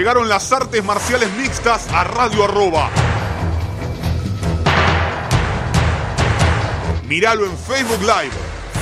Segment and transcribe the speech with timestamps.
[0.00, 2.88] Llegaron las artes marciales mixtas a Radio Arroba.
[7.06, 8.32] Míralo en Facebook Live,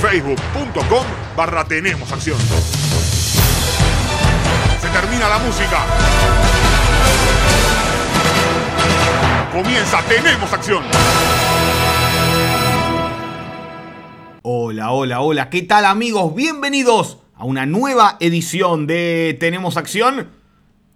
[0.01, 2.37] facebook.com barra Tenemos Acción.
[4.79, 5.83] Se termina la música.
[9.51, 10.83] Comienza Tenemos Acción.
[14.41, 16.33] Hola, hola, hola, ¿qué tal amigos?
[16.33, 20.38] Bienvenidos a una nueva edición de Tenemos Acción,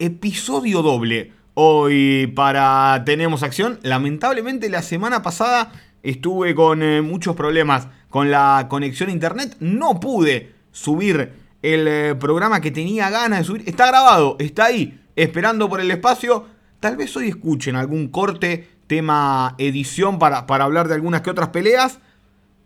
[0.04, 1.32] episodio doble.
[1.54, 5.72] Hoy para Tenemos Acción, lamentablemente la semana pasada
[6.02, 11.32] estuve con eh, muchos problemas con la conexión a internet, no pude subir
[11.62, 13.64] el eh, programa que tenía ganas de subir.
[13.66, 16.48] Está grabado, está ahí, esperando por el espacio.
[16.82, 21.50] Tal vez hoy escuchen algún corte, tema edición para, para hablar de algunas que otras
[21.50, 22.00] peleas,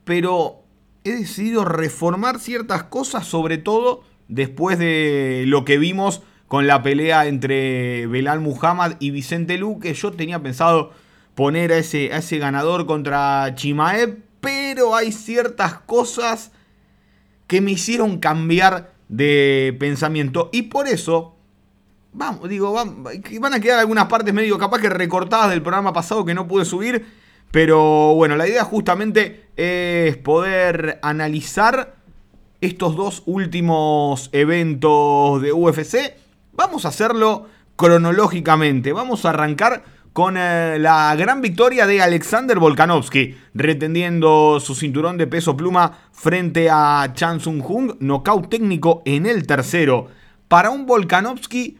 [0.05, 0.63] pero
[1.03, 7.25] he decidido reformar ciertas cosas, sobre todo después de lo que vimos con la pelea
[7.27, 9.93] entre Belal Muhammad y Vicente Luque.
[9.93, 10.91] Yo tenía pensado
[11.35, 16.51] poner a ese, a ese ganador contra Chimaev, pero hay ciertas cosas
[17.47, 21.37] que me hicieron cambiar de pensamiento y por eso
[22.17, 26.25] vamos, digo, van, van a quedar algunas partes medio capaz que recortadas del programa pasado
[26.25, 27.05] que no pude subir,
[27.51, 31.95] pero bueno, la idea justamente es poder analizar
[32.59, 36.26] estos dos últimos eventos de UFC.
[36.57, 43.37] Vamos a hacerlo cronológicamente, vamos a arrancar con eh, la gran victoria de Alexander Volkanovski,
[43.53, 49.45] retendiendo su cinturón de peso pluma frente a Chan Sung Jung, nocaut técnico en el
[49.45, 50.07] tercero.
[50.47, 51.77] Para un Volkanovski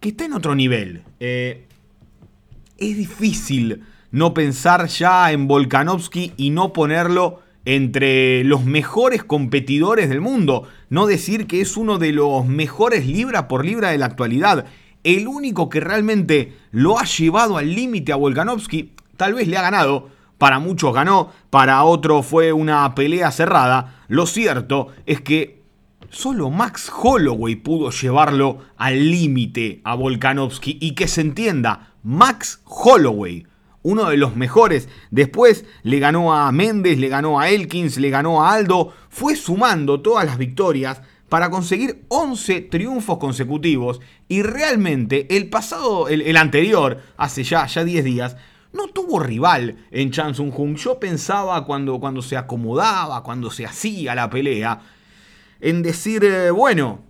[0.00, 1.02] que está en otro nivel.
[1.20, 1.66] Eh,
[2.78, 10.20] es difícil no pensar ya en Volkanovski y no ponerlo entre los mejores competidores del
[10.20, 10.68] mundo.
[10.88, 14.66] No decir que es uno de los mejores libra por libra de la actualidad
[15.04, 19.62] el único que realmente lo ha llevado al límite a Volkanovski, tal vez le ha
[19.62, 24.02] ganado, para muchos ganó, para otros fue una pelea cerrada.
[24.08, 25.62] Lo cierto es que
[26.10, 33.46] solo Max Holloway pudo llevarlo al límite a Volkanovski y que se entienda, Max Holloway,
[33.82, 34.88] uno de los mejores.
[35.10, 40.00] Después le ganó a Méndez, le ganó a Elkins, le ganó a Aldo, fue sumando
[40.00, 47.44] todas las victorias para conseguir 11 triunfos consecutivos y realmente el pasado, el, anterior, hace
[47.44, 48.36] ya, ya 10 días,
[48.72, 50.76] no tuvo rival en Chan Sung Jung.
[50.76, 54.80] Yo pensaba cuando, cuando se acomodaba, cuando se hacía la pelea,
[55.60, 57.09] en decir, eh, bueno,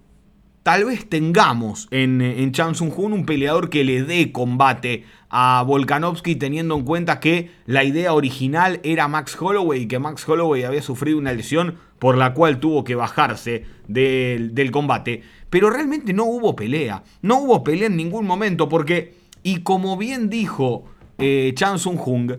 [0.62, 5.62] tal vez tengamos en, en Chan Sung Jung un peleador que le dé combate a
[5.66, 10.64] Volkanovski teniendo en cuenta que la idea original era Max Holloway y que Max Holloway
[10.64, 15.22] había sufrido una lesión por la cual tuvo que bajarse del, combate.
[15.50, 17.04] Pero realmente no hubo pelea.
[17.22, 20.84] No hubo pelea en ningún momento porque, y como bien dijo
[21.18, 22.32] eh, Chan Sung Jung,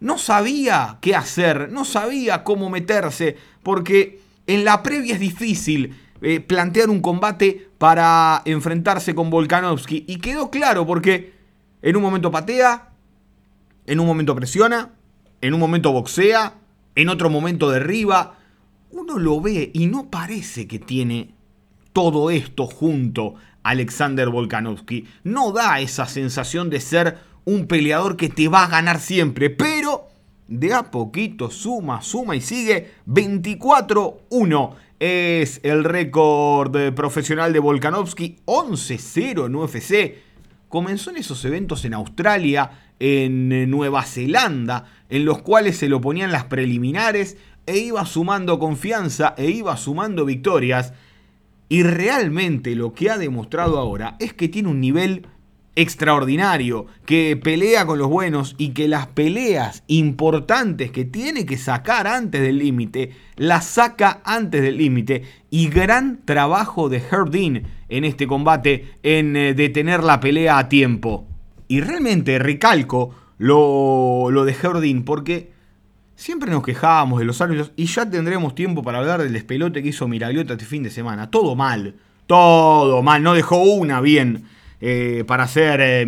[0.00, 6.40] no sabía qué hacer, no sabía cómo meterse, porque en la previa es difícil eh,
[6.40, 10.04] plantear un combate para enfrentarse con Volkanovski.
[10.08, 11.34] Y quedó claro porque
[11.82, 12.88] en un momento patea,
[13.86, 14.92] en un momento presiona,
[15.40, 16.54] en un momento boxea,
[16.94, 18.38] en otro momento derriba
[18.90, 21.34] uno lo ve y no parece que tiene
[21.92, 25.06] todo esto junto Alexander Volkanovski.
[25.24, 30.08] No da esa sensación de ser un peleador que te va a ganar siempre, pero
[30.48, 34.74] de a poquito suma, suma y sigue 24-1.
[35.06, 40.14] Es el récord profesional de Volkanovski, 11-0 en UFC.
[40.70, 46.32] Comenzó en esos eventos en Australia, en Nueva Zelanda, en los cuales se lo ponían
[46.32, 50.94] las preliminares, e iba sumando confianza e iba sumando victorias.
[51.68, 55.26] Y realmente lo que ha demostrado ahora es que tiene un nivel
[55.76, 62.06] extraordinario, que pelea con los buenos y que las peleas importantes que tiene que sacar
[62.06, 65.22] antes del límite, las saca antes del límite.
[65.50, 71.26] Y gran trabajo de Herdin en este combate, en eh, detener la pelea a tiempo.
[71.68, 75.54] Y realmente recalco lo, lo de Herdin porque
[76.16, 79.88] Siempre nos quejábamos de los árbitros y ya tendremos tiempo para hablar del despelote que
[79.88, 81.28] hizo Miragliota este fin de semana.
[81.28, 84.44] Todo mal, todo mal, no dejó una bien
[84.80, 86.06] eh, para hacer eh.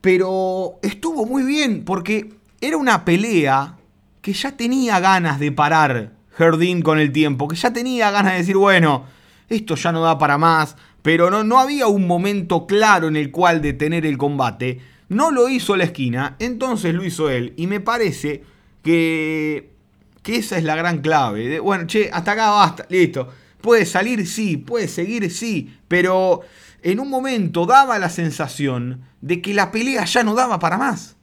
[0.00, 2.30] Pero estuvo muy bien porque
[2.60, 3.76] era una pelea
[4.20, 8.38] que ya tenía ganas de parar Jardín con el tiempo, que ya tenía ganas de
[8.38, 9.06] decir, bueno,
[9.48, 13.30] esto ya no da para más, pero no, no había un momento claro en el
[13.30, 14.80] cual detener el combate.
[15.08, 17.54] No lo hizo la esquina, entonces lo hizo él.
[17.56, 18.44] Y me parece
[18.82, 19.70] que,
[20.22, 21.48] que esa es la gran clave.
[21.48, 23.28] De, bueno, che, hasta acá basta, listo.
[23.60, 26.42] Puede salir, sí, puede seguir, sí, pero
[26.82, 31.16] en un momento daba la sensación de que la pelea ya no daba para más.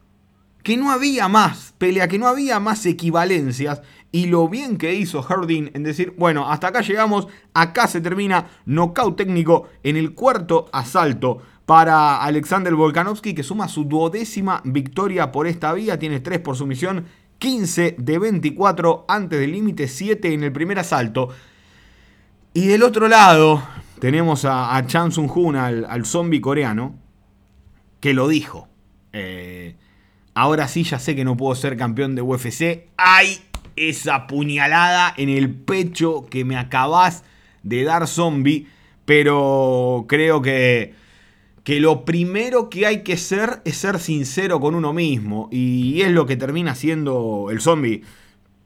[0.63, 3.81] Que no había más pelea, que no había más equivalencias.
[4.11, 8.47] Y lo bien que hizo Hardin en decir, bueno, hasta acá llegamos, acá se termina,
[8.65, 15.47] knockout técnico en el cuarto asalto para Alexander Volkanovski, que suma su duodécima victoria por
[15.47, 17.05] esta vía, tiene 3 por sumisión,
[17.39, 21.29] 15 de 24 antes del límite, 7 en el primer asalto.
[22.53, 23.61] Y del otro lado
[24.05, 26.93] tenemos a, Chan Sung Hoon, al, zombie coreano,
[27.99, 28.67] que lo dijo.
[29.13, 29.77] Eh,
[30.35, 32.85] ahora sí ya sé que no puedo ser campeón de UFC.
[32.97, 33.39] ¡Ay!
[33.75, 37.23] Esa puñalada en el pecho que me acabas
[37.63, 38.67] de dar zombie.
[39.05, 40.93] Pero creo que,
[41.63, 45.49] que lo primero que hay que ser es ser sincero con uno mismo.
[45.51, 48.03] Y es lo que termina siendo el zombie.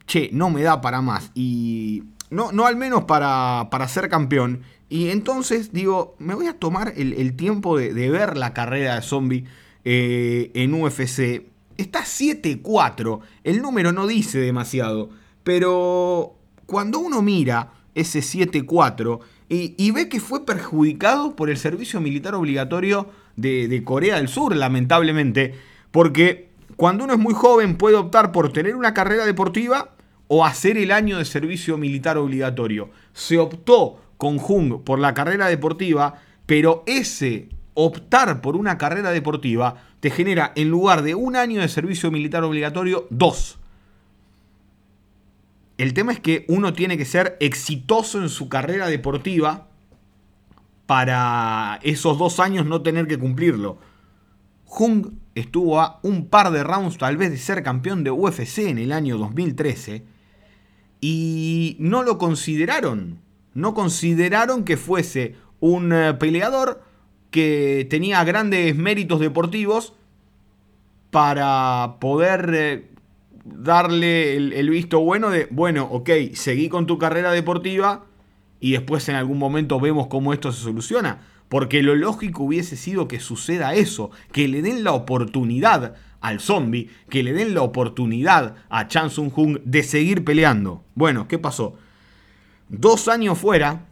[0.05, 1.31] Che, no me da para más.
[1.33, 4.63] Y no, no al menos para, para ser campeón.
[4.89, 9.45] Y entonces digo, me voy a tomar el, tiempo de, ver la carrera de zombie
[9.85, 11.43] eh, en UFC.
[11.77, 15.11] Está 7-4, el número no dice demasiado,
[15.43, 22.35] pero cuando uno mira ese 7-4 y, ve que fue perjudicado por el servicio militar
[22.35, 25.55] obligatorio de, de Corea del Sur, lamentablemente,
[25.91, 29.95] porque cuando uno es muy joven puede optar por tener una carrera deportiva
[30.27, 32.89] o hacer el año de servicio militar obligatorio.
[33.13, 39.75] Se optó con Jung por la carrera deportiva, pero ese optar por una carrera deportiva
[40.01, 43.59] te genera, en lugar de un año de servicio militar obligatorio, dos.
[45.77, 49.69] El tema es que uno tiene que ser exitoso en su carrera deportiva
[50.85, 53.77] para esos dos años no tener que cumplirlo.
[54.65, 58.79] Jung estuvo a un par de rounds tal vez de ser campeón de UFC en
[58.79, 60.03] el año 2013
[60.99, 63.28] y no lo consideraron.
[63.59, 66.81] No consideraron que fuese un eh, peleador
[67.29, 69.93] que tenía grandes méritos deportivos
[71.11, 72.89] para poder eh,
[73.43, 78.05] darle el, visto bueno de, bueno, ok, seguí con tu carrera deportiva
[78.61, 81.19] y después en algún momento vemos cómo esto se soluciona.
[81.49, 86.89] Porque lo lógico hubiese sido que suceda eso, que le den la oportunidad al zombie,
[87.09, 90.83] que le den la oportunidad a Chan Sung Jung de seguir peleando.
[90.93, 91.75] Bueno, ¿qué pasó?
[92.69, 93.87] Dos años fuera,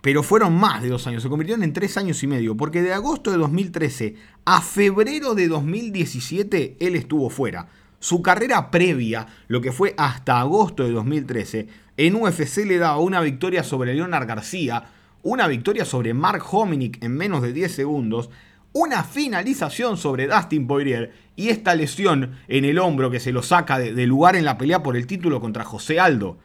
[0.00, 2.92] pero fueron más de dos años, se convirtieron en tres años y medio, porque de
[2.92, 7.68] agosto de 2013 a febrero de 2017 él estuvo fuera.
[8.00, 13.20] Su carrera previa, lo que fue hasta agosto de 2013, en UFC le daba una
[13.20, 14.90] victoria sobre Leonard García,
[15.22, 18.30] una victoria sobre Mark Hominick en menos de 10 segundos,
[18.72, 23.78] una finalización sobre Dustin Poirier y esta lesión en el hombro que se lo saca
[23.78, 26.38] de, lugar en la pelea por el título contra José Aldo.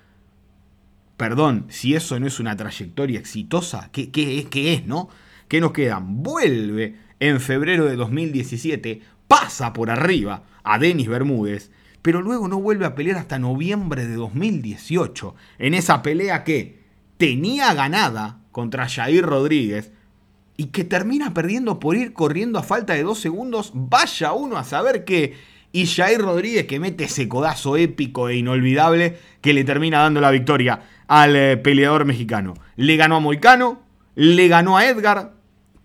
[1.19, 5.10] Perdón, si eso no es una trayectoria exitosa, ¿qué, qué, qué es, no?
[5.50, 6.24] ¿Qué nos quedan?
[6.24, 11.71] Vuelve en febrero de 2017, pasa por arriba a Denis Bermúdez,
[12.01, 16.86] pero luego no vuelve a pelear hasta noviembre de 2018, en esa pelea que
[17.18, 19.92] tenía ganada contra Jair Rodríguez,
[20.56, 24.64] y que termina perdiendo por ir corriendo a falta de dos segundos, vaya uno a
[24.64, 25.35] saber qué.
[25.71, 30.31] Y Jair Rodríguez que mete ese codazo épico e inolvidable que le termina dando la
[30.31, 32.56] victoria al eh, peleador mexicano.
[32.76, 33.81] Le ganó a Moicano,
[34.16, 35.33] le ganó a Edgar,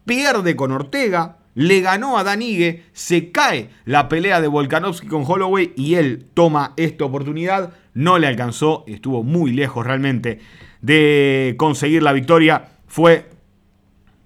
[0.05, 5.73] pierde con Ortega, le ganó a Danigue, se cae la pelea de Volkanovski con Holloway
[5.77, 7.75] y él toma esta oportunidad.
[7.95, 10.41] No le alcanzó, estuvo muy lejos realmente
[10.83, 12.71] de conseguir la victoria.
[12.87, 13.31] Fue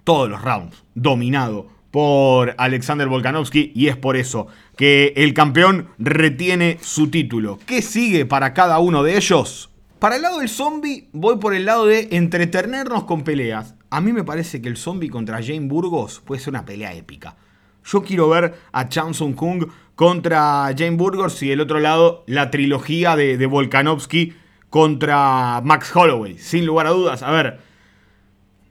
[0.04, 4.46] todos los rounds, dominado por Alexander Volkanovski y es por eso
[4.78, 7.58] que el campeón retiene su título.
[7.66, 9.70] ¿Qué sigue para cada uno de ellos?
[9.98, 13.74] Para el lado del zombie voy por el lado de entretenernos con peleas.
[13.90, 17.36] A mí me parece que el zombie contra Jane Burgos puede ser una pelea épica.
[17.84, 19.66] Yo quiero ver a Chan Sung Kung
[19.96, 24.34] contra Jane Burgos y del otro lado la trilogía de, de Volkanovski
[24.70, 26.38] contra Max Holloway.
[26.38, 27.24] Sin lugar a dudas.
[27.24, 27.58] A ver,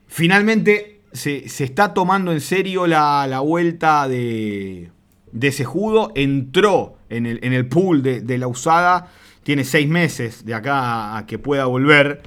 [0.08, 4.90] finalmente se, está tomando en serio la, vuelta de,
[5.32, 6.12] de Sejudo.
[6.16, 9.12] Entró en el, en el pool de, la usada.
[9.44, 12.22] Tiene seis meses de acá a que pueda volver.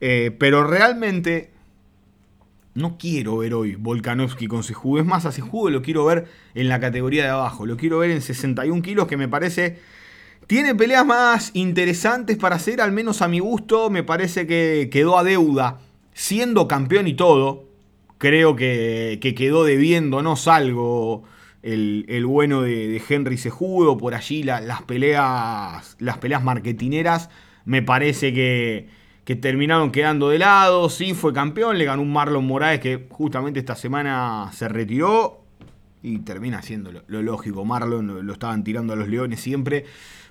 [0.00, 1.50] Eh, pero realmente
[2.74, 5.00] no quiero ver hoy Volkanovski con Sejudo.
[5.00, 7.66] Es más, a Sejudo lo quiero ver en la categoría de abajo.
[7.66, 9.78] Lo quiero ver en 61 kilos, que me parece.
[10.46, 13.90] Tiene peleas más interesantes para hacer, al menos a mi gusto.
[13.90, 15.80] Me parece que quedó a deuda,
[16.12, 17.70] siendo campeón y todo
[18.20, 21.24] creo que, quedó debiéndonos algo
[21.62, 27.30] el, bueno de, Henry Sejudo, por allí las, peleas, las peleas marketineras,
[27.64, 28.88] me parece que,
[29.24, 30.88] que terminaron quedando de lado.
[30.88, 35.44] Sí, fue campeón, le ganó un Marlon Moraes que justamente esta semana se retiró
[36.02, 37.64] y termina siendo lo, lógico.
[37.64, 39.84] Marlon lo, estaban tirando a los Leones siempre,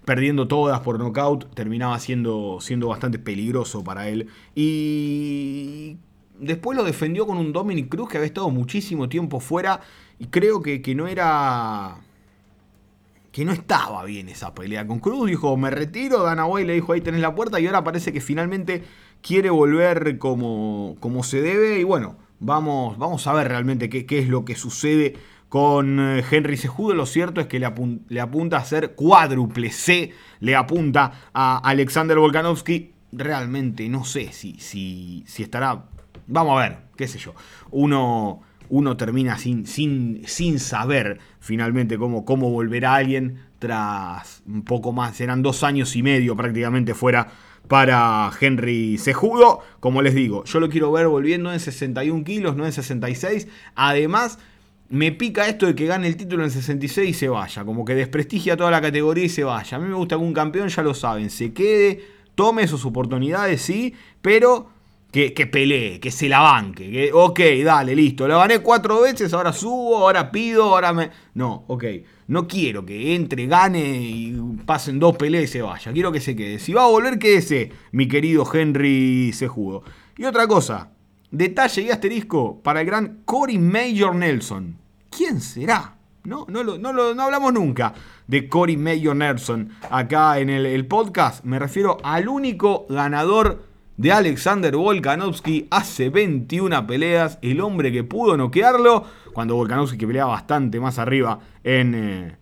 [0.05, 4.27] perdiendo todas por nocaut, terminaba siendo, siendo bastante peligroso para él.
[4.55, 5.97] Y
[6.39, 9.81] después lo defendió con un Dominic Cruz que había estado muchísimo tiempo fuera
[10.19, 11.97] y creo que, que no era
[13.31, 15.29] que no estaba bien esa pelea con Cruz.
[15.29, 16.23] Dijo, me retiro.
[16.23, 17.59] Dana White le dijo, ahí tenés la puerta.
[17.59, 18.83] Y ahora parece que finalmente
[19.21, 21.79] quiere volver como, como se debe.
[21.79, 25.15] Y bueno, vamos, vamos a ver realmente qué, qué es lo que sucede
[25.47, 26.93] con eh, Henry Sejudo.
[26.95, 27.65] Lo cierto es que le,
[28.19, 30.11] apunta a ser cuádruple C.
[30.39, 32.93] Le apunta a Alexander Volkanovski.
[33.11, 35.85] Realmente no sé si, si, si estará...
[36.27, 37.33] Vamos a ver, qué sé yo.
[37.71, 44.93] Uno uno termina sin, sin, sin saber finalmente cómo, cómo volverá alguien tras un poco
[44.93, 47.27] más, serán dos años y medio prácticamente fuera
[47.67, 49.59] para Henry Sejudo.
[49.79, 53.47] Como les digo, yo lo quiero ver volviendo en 61 kilos, no en 66.
[53.75, 54.39] Además,
[54.89, 57.63] me pica esto de que gane el título en 66 y se vaya.
[57.63, 59.77] Como que desprestigia toda la categoría y se vaya.
[59.77, 62.01] A mí me gusta que un campeón, ya lo saben, se quede,
[62.35, 64.69] tome sus oportunidades, sí, pero
[65.11, 66.89] que, pelee, que se la banque.
[66.91, 68.27] Que, ok, dale, listo.
[68.27, 71.09] La gané cuatro veces, ahora subo, ahora pido, ahora me.
[71.33, 71.83] No, ok.
[72.27, 75.91] No quiero que entre, gane y pasen dos peleas y se vaya.
[75.91, 76.59] Quiero que se quede.
[76.59, 79.83] Si va a volver, quédese, mi querido Henry Sejudo.
[80.15, 80.91] Y otra cosa,
[81.31, 84.77] detalle y asterisco para el gran Cory Major Nelson.
[85.09, 85.95] ¿Quién será?
[86.23, 87.93] No, no, lo, no, no hablamos nunca
[88.27, 91.43] de Cory Major Nelson acá en el podcast.
[91.45, 93.68] Me refiero al único ganador
[93.99, 99.03] de Alexander Volkanovski hace 21 peleas, el hombre que pudo noquearlo,
[99.33, 102.37] cuando Volkanovski que pelea bastante más arriba en, eh,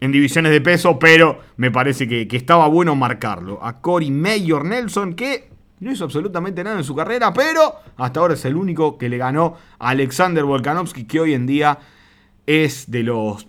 [0.00, 3.58] en divisiones de peso, pero me parece que, estaba bueno marcarlo.
[3.64, 5.48] A Cory Mayor Nelson, que
[5.80, 9.16] no hizo absolutamente nada en su carrera, pero hasta ahora es el único que le
[9.16, 11.78] ganó a Alexander Volkanovski, que hoy en día
[12.44, 13.48] es de los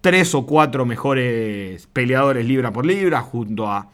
[0.00, 3.90] tres o cuatro mejores peleadores libra por libra, junto a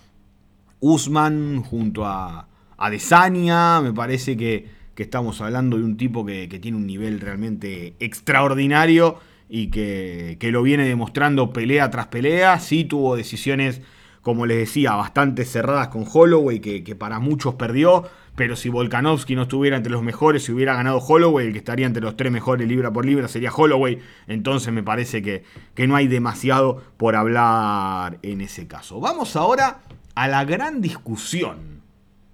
[0.80, 6.86] Usman, junto a Adesanya, me parece que, estamos hablando de un tipo que, tiene un
[6.86, 12.58] nivel realmente extraordinario y que, lo viene demostrando pelea tras pelea.
[12.60, 13.80] Sí tuvo decisiones,
[14.22, 18.04] como les decía, bastante cerradas con Holloway, que, para muchos perdió.
[18.36, 21.86] Pero si Volkanovski no estuviera entre los mejores, si hubiera ganado Holloway, el que estaría
[21.86, 24.00] entre los tres mejores libra por libra sería Holloway.
[24.26, 28.98] Entonces me parece que, que no hay demasiado por hablar en ese caso.
[28.98, 29.82] Vamos ahora
[30.16, 31.83] a la gran discusión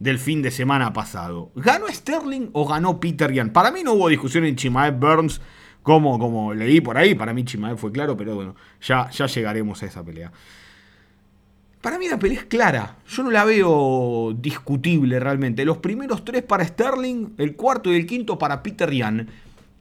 [0.01, 1.53] del fin de semana pasado.
[1.55, 3.51] ¿Ganó Sterling o ganó Peter Yan?
[3.51, 5.41] Para mí no hubo discusión en Chimaev Burns,
[5.83, 7.15] como, como leí por ahí.
[7.15, 10.33] Para mí Chimaev fue claro, pero bueno, ya, ya llegaremos a esa pelea.
[11.81, 12.97] Para mí la pelea es clara.
[13.09, 15.65] Yo no la veo discutible realmente.
[15.65, 19.29] Los primeros tres para Sterling, el cuarto y el quinto para Peter Yan.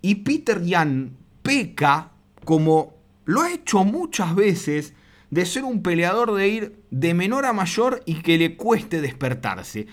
[0.01, 1.11] Y Peter Yan
[1.41, 2.11] peca
[2.45, 2.93] como
[3.25, 4.93] lo ha hecho muchas veces
[5.29, 9.87] de ser un peleador de ir de menor a mayor y que le cueste despertarse.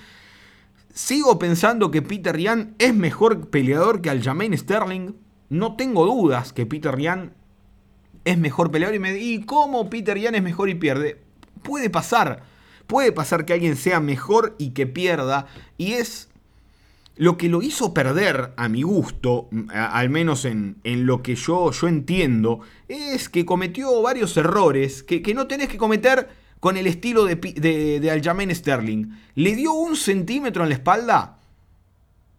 [0.92, 5.14] Sigo pensando que Peter Yan es mejor peleador que Aljamain Sterling.
[5.50, 7.34] No tengo dudas que Peter Yan
[8.24, 11.22] es mejor peleador y me ¿y cómo Peter Yan es mejor y pierde?
[11.62, 12.44] Puede pasar.
[12.86, 15.46] Puede pasar que alguien sea mejor y que pierda.
[15.76, 16.30] Y es
[17.16, 21.88] lo que lo hizo perder, a mi gusto, al menos en, lo que yo, yo,
[21.88, 26.28] entiendo, es que cometió varios errores que, no tenés que cometer
[26.60, 29.06] con el estilo de, de, Aljamain Sterling.
[29.34, 31.38] Le dio un centímetro en la espalda.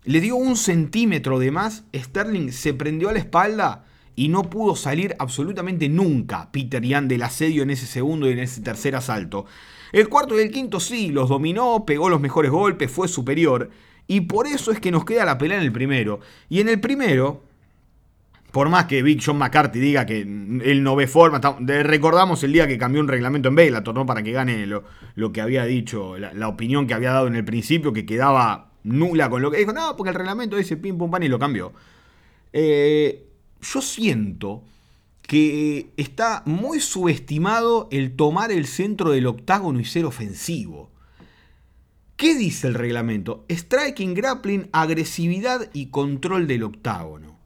[0.03, 1.83] Le dio un centímetro de más.
[1.93, 7.23] Sterling se prendió a la espalda y no pudo salir absolutamente nunca Peter Yan del
[7.23, 9.45] asedio en ese segundo y en ese tercer asalto.
[9.91, 13.69] El cuarto y el quinto sí, los dominó, pegó los mejores golpes, fue superior.
[14.07, 16.21] Y por eso es que nos queda la pelea en el primero.
[16.49, 17.43] Y en el primero,
[18.51, 22.67] por más que Big John McCarthy diga que él no ve forma, recordamos el día
[22.67, 24.05] que cambió un reglamento en Bellator, ¿no?
[24.05, 24.85] Para que gane lo,
[25.15, 29.29] lo que había dicho, la, opinión que había dado en el principio, que quedaba nula
[29.29, 31.73] con lo que dijo, no, porque el reglamento dice pim pum pan y lo cambió.
[32.53, 33.27] Eh,
[33.61, 34.63] yo siento
[35.21, 40.89] que está muy subestimado el tomar el centro del octágono y ser ofensivo.
[42.17, 43.45] ¿Qué dice el reglamento?
[43.47, 47.37] Striking, grappling, agresividad y control del octágono.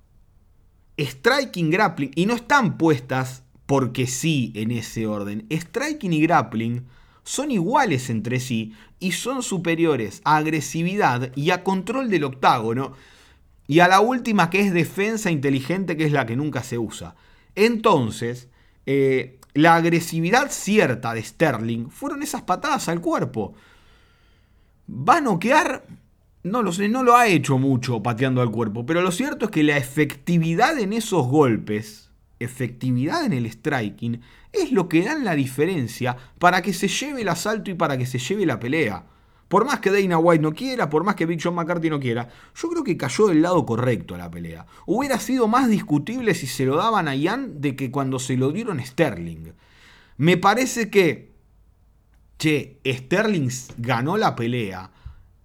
[0.98, 5.46] Striking, grappling, y no están puestas porque sí en ese orden.
[5.52, 6.86] Striking y grappling
[7.26, 12.94] son iguales entre sí y son superiores a agresividad y a control del octágono
[13.68, 17.16] y a la última que es defensa inteligente que es la que nunca se usa.
[17.56, 18.48] Entonces,
[18.86, 23.54] eh, la agresividad cierta de Sterling fueron esas patadas al cuerpo.
[24.92, 25.86] ¿Va a noquear?
[26.44, 29.52] No lo sé, no lo ha hecho mucho pateando al cuerpo, pero lo cierto es
[29.52, 34.22] que la efectividad en esos golpes, efectividad en el striking,
[34.52, 38.06] es lo que dan la diferencia para que se lleve el asalto y para que
[38.06, 39.06] se lleve la pelea.
[39.48, 42.28] Por más que Dana White no quiera, por más que Big John McCarthy no quiera,
[42.56, 44.66] yo creo que cayó del lado correcto a la pelea.
[44.86, 48.52] Hubiera sido más discutible si se lo daban a Ian de que cuando se lo
[48.52, 49.54] dieron a Sterling.
[50.18, 51.31] Me parece que,
[52.42, 54.90] che, Sterling ganó la pelea.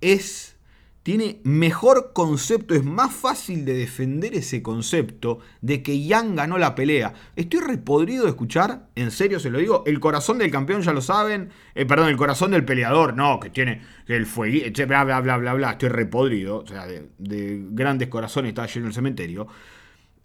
[0.00, 0.56] Es
[1.02, 6.74] tiene mejor concepto, es más fácil de defender ese concepto de que Yang ganó la
[6.74, 7.12] pelea.
[7.36, 11.00] Estoy repodrido de escuchar, en serio se lo digo, el corazón del campeón ya lo
[11.00, 15.36] saben, eh, perdón, el corazón del peleador, no, que tiene el fuego, bla, bla, bla,
[15.36, 19.46] bla, bla, estoy repodrido, o sea, de, grandes corazones está lleno el cementerio.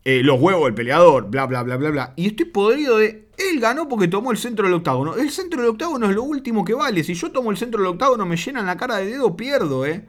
[0.03, 2.13] Eh, los huevos del peleador, bla, bla, bla, bla, bla.
[2.15, 3.27] Y estoy podrido de.
[3.37, 5.15] Él ganó porque tomó el centro del octágono.
[5.15, 7.03] El centro del octágono es lo último que vale.
[7.03, 10.05] Si yo tomo el centro del octágono, me llenan la cara de dedo, pierdo, ¿eh?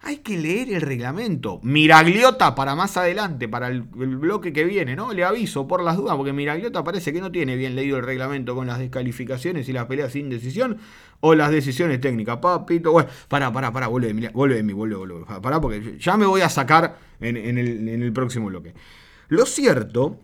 [0.00, 1.58] Hay que leer el reglamento.
[1.62, 5.12] Miragliota para más adelante, para el, bloque que viene, ¿no?
[5.12, 8.54] Le aviso por las dudas, porque Miragliota parece que no tiene bien leído el reglamento
[8.54, 10.78] con las descalificaciones y las peleas sin decisión
[11.20, 12.38] o las decisiones técnicas.
[12.38, 15.24] Papito, bueno, pará, pará, pará, vuelve de mí, vuelve de mí, vuelve, vuelve.
[15.42, 18.74] Pará, porque ya me voy a sacar en, el, en el próximo bloque.
[19.28, 20.18] Lo cierto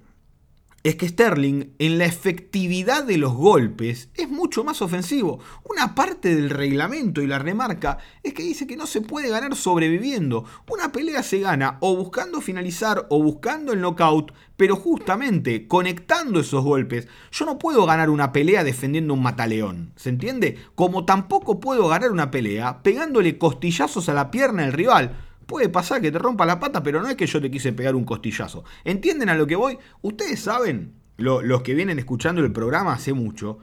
[0.82, 5.40] es que Sterling en la efectividad de los golpes es mucho más ofensivo.
[5.64, 9.56] Una parte del reglamento y la remarca es que dice que no se puede ganar
[9.56, 10.46] sobreviviendo.
[10.70, 16.64] Una pelea se gana o buscando finalizar o buscando el knockout, pero justamente conectando esos
[16.64, 17.08] golpes.
[17.30, 20.58] Yo no puedo ganar una pelea defendiendo un mataleón, ¿se entiende?
[20.74, 25.16] Como tampoco puedo ganar una pelea pegándole costillazos a la pierna del rival.
[25.46, 27.94] Puede pasar que te rompa la pata, pero no es que yo te quise pegar
[27.94, 28.64] un costillazo.
[28.84, 29.78] ¿Entienden a lo que voy?
[30.02, 33.58] Ustedes saben, los que vienen escuchando el programa hace mucho,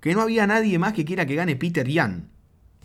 [0.00, 2.30] que no había nadie más que quiera que gane Peter Yan.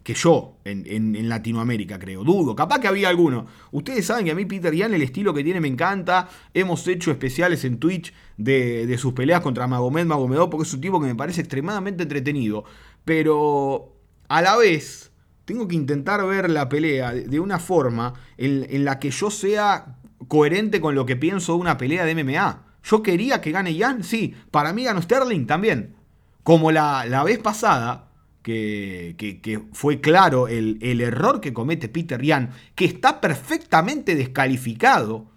[0.03, 2.23] Que yo, en, Latinoamérica, creo.
[2.23, 3.45] Dudo, capaz que había alguno.
[3.71, 6.29] Ustedes saben que a mí Peter Yan, el estilo que tiene, me encanta.
[6.53, 10.81] Hemos hecho especiales en Twitch de, de sus peleas contra Magomed Magomedov, porque es un
[10.81, 12.63] tipo que me parece extremadamente entretenido.
[13.05, 13.93] Pero
[14.29, 15.08] a la vez,
[15.49, 20.79] tengo que intentar ver la pelea de una forma en, la que yo sea coherente
[20.79, 22.77] con lo que pienso de una pelea de MMA.
[22.83, 24.35] Yo quería que gane Jan, sí.
[24.51, 25.95] Para mí ganó Sterling también.
[26.43, 28.11] Como la, vez pasada,
[28.43, 35.31] que, fue claro el, el, error que comete Peter Yan, que está perfectamente descalificado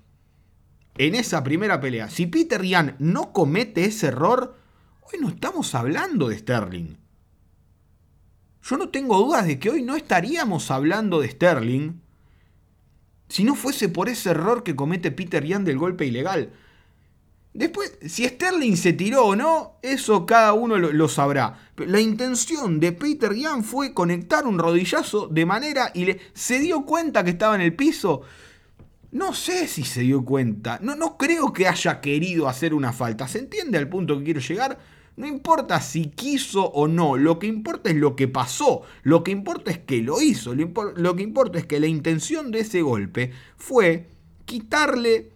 [0.98, 2.10] en esa primera pelea.
[2.10, 4.58] Si Peter Yan no comete ese error,
[5.00, 7.01] hoy no estamos hablando de Sterling.
[8.62, 12.00] Yo no tengo dudas de que hoy no estaríamos hablando de Sterling
[13.28, 16.52] si no fuese por ese error que comete Peter Yan del golpe ilegal.
[17.54, 21.70] Después, si Sterling se tiró o no, eso cada uno lo, sabrá.
[21.76, 26.84] la intención de Peter Yan fue conectar un rodillazo de manera y le, se dio
[26.84, 28.22] cuenta que estaba en el piso.
[29.10, 30.78] No sé si se dio cuenta.
[30.82, 33.28] No, no creo que haya querido hacer una falta.
[33.28, 34.78] ¿Se entiende al punto que quiero llegar?
[35.14, 39.30] No importa si quiso o no, lo que importa es lo que pasó, lo que
[39.30, 43.30] importa es que lo hizo, lo, que importa es que la intención de ese golpe
[43.56, 44.08] fue
[44.46, 45.32] quitarle,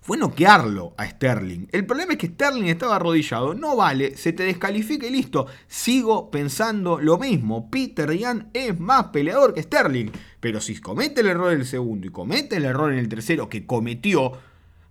[0.00, 1.66] fue noquearlo a Sterling.
[1.72, 5.46] El problema es que Sterling estaba arrodillado, no vale, se te descalifica y listo.
[5.66, 11.26] Sigo pensando lo mismo, Peter Yan es más peleador que Sterling, pero si comete el
[11.26, 14.38] error en el segundo y comete el error en el tercero que cometió,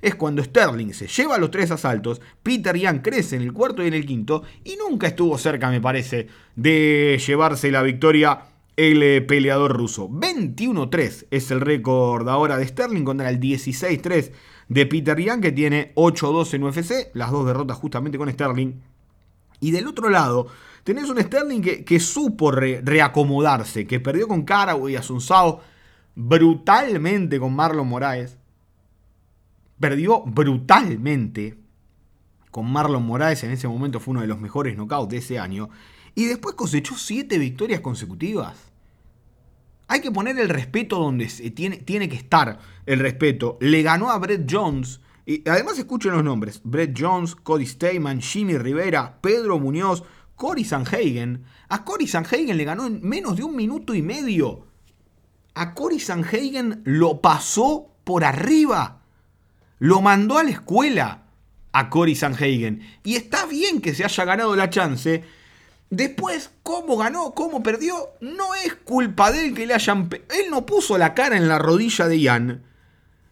[0.02, 3.88] es cuando Sterling se lleva los tres asaltos, Peter Yan crece en el cuarto y
[3.88, 8.46] en el quinto, y nunca estuvo cerca, me parece, de llevarse la victoria
[8.78, 10.10] el eh, peleador ruso.
[10.10, 14.32] 21-3 es el récord ahora de Sterling contra el 16-3
[14.70, 18.74] de Peter Yan, que tiene 8-2 en UFC, las dos derrotas justamente con Sterling.
[19.60, 20.48] Y del otro lado,
[20.84, 25.62] tenés un Sterling que, supo reacomodarse, que perdió con Caraway y Asunsao
[26.16, 28.38] brutalmente con Marlon Moraes
[29.82, 31.58] perdió brutalmente
[32.52, 35.70] con Marlon Moraes, en ese momento fue uno de los mejores knockouts de ese año,
[36.16, 38.72] y después cosechó siete victorias consecutivas.
[39.88, 43.58] Hay que poner el respeto donde se tiene, tiene que estar el respeto.
[43.60, 45.02] Le ganó a Brett Jones.
[45.26, 46.62] Y además escuchen los nombres.
[46.64, 50.04] Brett Jones, Cody Steyman, Jimmy Rivera, Pedro Muñoz,
[50.38, 51.44] Cory Sanhagen.
[51.68, 54.66] A Cory Sanhagen le ganó en menos de un minuto y medio.
[55.56, 59.01] A Cory Sanhagen lo pasó por arriba.
[59.82, 61.24] Lo mandó a la escuela
[61.72, 62.88] a Cory Sanhagen.
[63.04, 65.24] Y está bien que se haya ganado la chance.
[65.90, 70.08] Después, cómo ganó, cómo perdió, no es culpa de él que le hayan...
[70.12, 72.64] Él no puso la cara en la rodilla de Ian.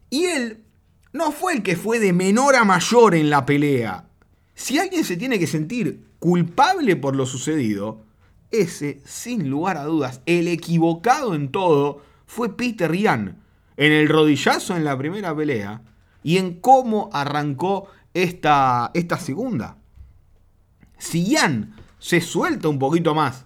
[0.10, 0.64] Y él
[1.14, 4.06] no fue el que fue de menor a mayor en la pelea.
[4.56, 8.02] Si alguien se tiene que sentir culpable por lo sucedido,
[8.50, 13.38] ese, sin lugar a dudas, el equivocado en todo fue Peter Yan.
[13.78, 15.84] En el rodillazo en la primera pelea
[16.24, 19.78] y en cómo arrancó esta, esta segunda.
[20.98, 23.46] Si Yan se suelta un poquito más,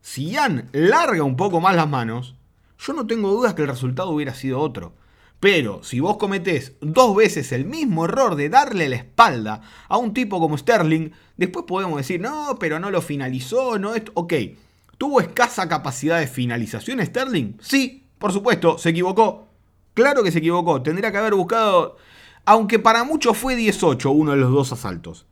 [0.00, 2.34] si Yan larga un poco más las manos,
[2.78, 4.94] yo no tengo dudas que el resultado hubiera sido otro.
[5.40, 10.14] Pero si vos cometés dos veces el mismo error de darle la espalda a un
[10.14, 14.10] tipo como Sterling, después podemos decir, no, pero no lo finalizó, no esto.
[14.14, 14.32] Ok,
[14.96, 17.58] ¿tuvo escasa capacidad de finalización Sterling?
[17.60, 19.48] Sí, por supuesto, se equivocó.
[19.94, 21.96] Claro que se equivocó, tendría que haber buscado,
[22.44, 25.26] aunque para muchos fue 18 uno de los dos asaltos.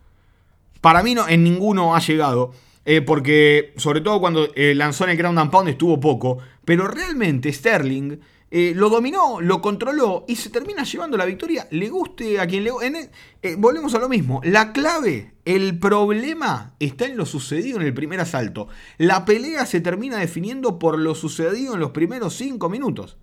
[0.81, 2.53] Para mí no, en ninguno ha llegado.
[2.85, 6.89] Eh, porque sobre todo cuando eh, lanzó en el ground and pound estuvo poco, pero
[6.89, 8.19] realmente Sterling
[8.51, 12.65] eh, lo dominó, lo controló y se termina llevando la victoria, le guste a quien
[12.65, 13.11] le guste.
[13.57, 18.19] volvemos a lo mismo, la clave, el problema está en lo sucedido en el primer
[18.19, 18.67] asalto.
[18.99, 23.17] La pelea se termina definiendo por lo sucedido en los primeros 5 minutos.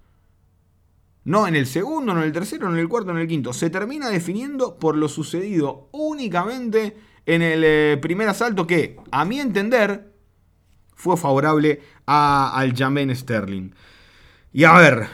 [1.29, 3.27] No en el segundo, no en el tercero, no en el cuarto, no en el
[3.27, 3.53] quinto.
[3.53, 9.39] Se termina definiendo por lo sucedido únicamente en el eh, primer asalto que, a mi
[9.39, 10.11] entender,
[10.95, 13.75] fue favorable a, al Jamen Sterling.
[14.53, 15.05] Y a ver,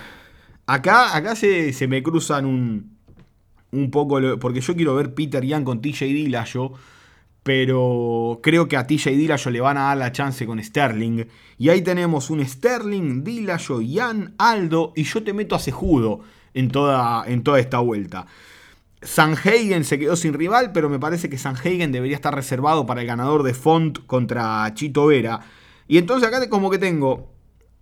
[0.66, 2.98] acá, acá se, me cruzan un,
[3.74, 6.72] un poco, porque yo quiero ver Peter Yan con TJ Dillashaw,
[7.46, 11.26] pero creo que a TJ Dillashaw le van a dar la chance con Sterling.
[11.60, 16.22] Y ahí tenemos un Sterling, Dillashaw, Yan, Aldo, y yo te meto a Sejudo
[16.56, 18.26] en toda, en toda esta vuelta.
[19.04, 23.08] Sanhagen se quedó sin rival, pero me parece que Sanhagen debería estar reservado para el
[23.08, 25.42] ganador de Font contra Chito Vera.
[25.88, 27.32] Y entonces acá como que tengo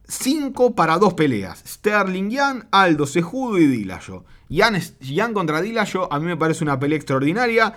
[0.10, 1.64] 5 para dos peleas.
[1.66, 4.26] Sterling Yan, Aldo Sejudo y Dilayo.
[4.50, 7.74] Yan, contra Dilayo a mí me parece una pelea extraordinaria.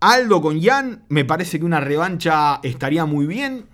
[0.00, 3.66] Aldo con Yan me parece que una revancha estaría muy bien.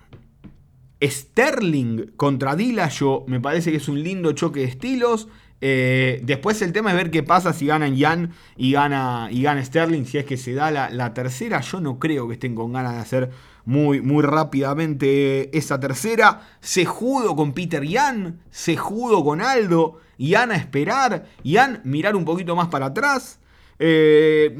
[1.01, 5.27] Sterling contra Dilayo me parece que es un lindo choque de estilos.
[5.65, 9.63] Eh, después el tema es ver qué pasa si ganan Jan y gana, y gana
[9.63, 11.61] Sterling, si es que se da la, tercera.
[11.61, 13.29] Yo no creo que estén con ganas de hacer
[13.65, 16.41] muy, muy rápidamente esa tercera.
[16.61, 22.25] Se judo con Peter Jan, se judo con Aldo, Jan a esperar, Jan mirar un
[22.25, 23.39] poquito más para atrás.
[23.79, 24.55] Eh,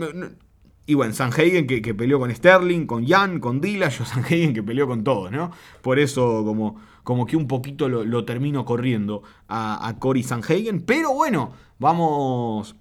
[0.85, 4.63] y bueno, Sanhagen que, que peleó con Sterling, con Jan, con Dilla, yo Sanhagen que
[4.63, 5.51] peleó con todos, ¿no?
[5.81, 10.81] Por eso como como que un poquito lo, termino corriendo a, a Cory Sanhagen.
[10.81, 12.75] Pero bueno, vamos,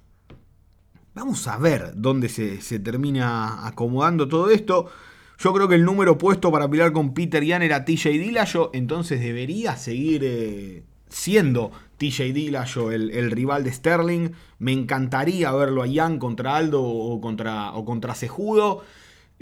[1.14, 4.90] vamos a ver dónde se, termina acomodando todo esto.
[5.38, 9.20] Yo creo que el número puesto para pelear con Peter Yan era TJ Dillashaw, entonces
[9.20, 14.30] debería seguir eh, siendo TJ Dillashaw el, el, rival de Sterling.
[14.58, 18.82] Me encantaría verlo a Yan contra Aldo o contra, o contra Sejudo.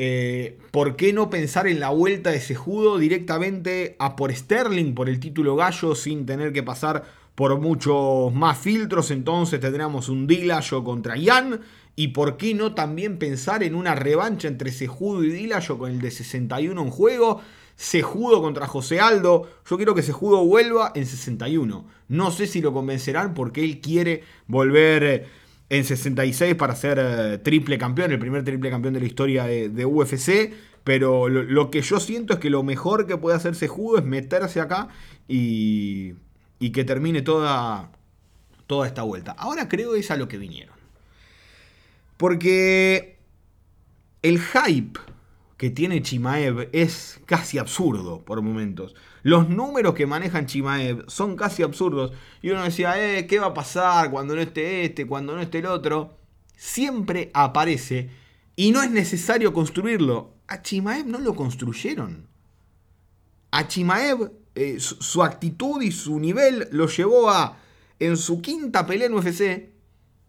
[0.02, 4.94] Eh, ¿Por qué no pensar en la vuelta de ese judo directamente a por Sterling,
[4.94, 7.04] por el título gallo, sin tener que pasar
[7.34, 9.10] por muchos más filtros?
[9.10, 11.60] Entonces tendríamos un Dillashaw contra Jan.
[11.96, 16.00] ¿Y por qué no también pensar en una revancha entre Sejudo y Dillashaw con el
[16.00, 17.42] de 61 en juego?
[17.80, 19.48] Sejudo contra José Aldo.
[19.66, 21.86] Yo quiero que Sejudo vuelva en 61.
[22.08, 25.26] No sé si lo convencerán porque él quiere volver eh,
[25.70, 29.86] en 66 para ser eh, triple campeón, el primer triple campeón de la historia de,
[29.86, 30.52] UFC.
[30.84, 34.60] Pero lo, que yo siento es que lo mejor que puede hacerse jugo es meterse
[34.60, 34.88] acá
[35.26, 36.12] y,
[36.58, 37.92] y que termine toda,
[38.66, 39.32] toda esta vuelta.
[39.32, 40.74] Ahora creo es a lo que vinieron.
[42.18, 43.16] Porque
[44.20, 45.00] el hype
[45.60, 48.94] que tiene Chimaev es casi absurdo por momentos.
[49.22, 52.12] Los números que manejan Chimaev son casi absurdos.
[52.40, 55.58] Y uno decía, eh, ¿qué va a pasar cuando no esté este, cuando no esté
[55.58, 56.16] el otro?
[56.56, 58.08] Siempre aparece
[58.56, 60.32] y no es necesario construirlo.
[60.46, 62.26] A Chimaev no lo construyeron.
[63.50, 67.58] A Chimaev eh, su, actitud y su nivel lo llevó a,
[67.98, 69.74] en su quinta pelea en UFC,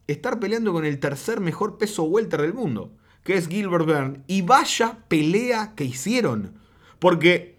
[0.08, 4.22] estar peleando con el tercer mejor peso welter del mundo que es Gilbert Byrne.
[4.28, 6.54] Y vaya pelea que hicieron.
[7.00, 7.58] Porque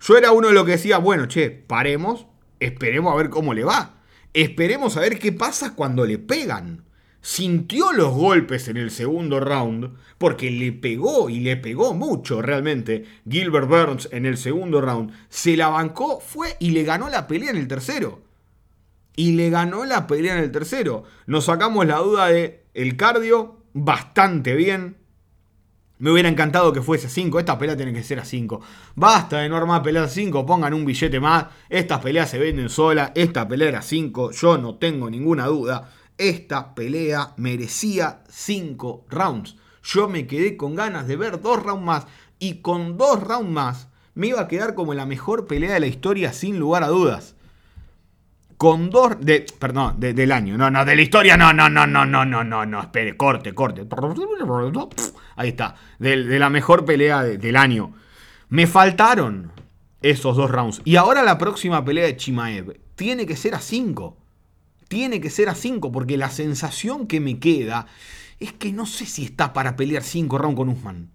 [0.00, 2.26] yo era uno de los que decía, bueno, che, paremos,
[2.60, 4.02] esperemos a ver cómo le va.
[4.32, 6.84] Esperemos a ver qué pasa cuando le pegan.
[7.22, 13.04] Sintió los golpes en el segundo round, porque le pegó y le pegó mucho realmente
[13.28, 15.12] Gilbert Burns en el segundo round.
[15.28, 18.22] Se la bancó, fue y le ganó la pelea en el tercero.
[19.16, 21.02] Y le ganó la pelea en el tercero.
[21.26, 24.96] Nos sacamos la duda de el cardio, bastante bien.
[25.98, 27.38] Me hubiera encantado que fuese a 5.
[27.38, 28.60] Esta pelea tiene que ser a 5.
[28.94, 30.44] Basta de no armar peleas a 5.
[30.44, 31.46] Pongan un billete más.
[31.68, 33.12] Estas peleas se venden sola.
[33.14, 34.32] Esta pelea era 5.
[34.32, 35.90] Yo no tengo ninguna duda.
[36.18, 39.56] Esta pelea merecía 5 rounds.
[39.82, 42.06] Yo me quedé con ganas de ver dos rounds más.
[42.38, 45.86] Y con dos rounds más me iba a quedar como la mejor pelea de la
[45.86, 47.35] historia sin lugar a dudas
[48.56, 50.56] con dos de perdón, del año.
[50.56, 51.36] No, no, de la historia.
[51.36, 53.86] No, no, no, no, no, no, no, no, espere, corte, corte.
[55.36, 57.92] Ahí está, de, la mejor pelea del año.
[58.48, 59.52] Me faltaron
[60.02, 60.80] esos dos rounds.
[60.84, 64.16] Y ahora la próxima pelea de Chimaev tiene que ser a cinco,
[64.88, 67.86] Tiene que ser a cinco porque la sensación que me queda
[68.38, 71.10] es que no sé si está para pelear cinco rounds con Usman.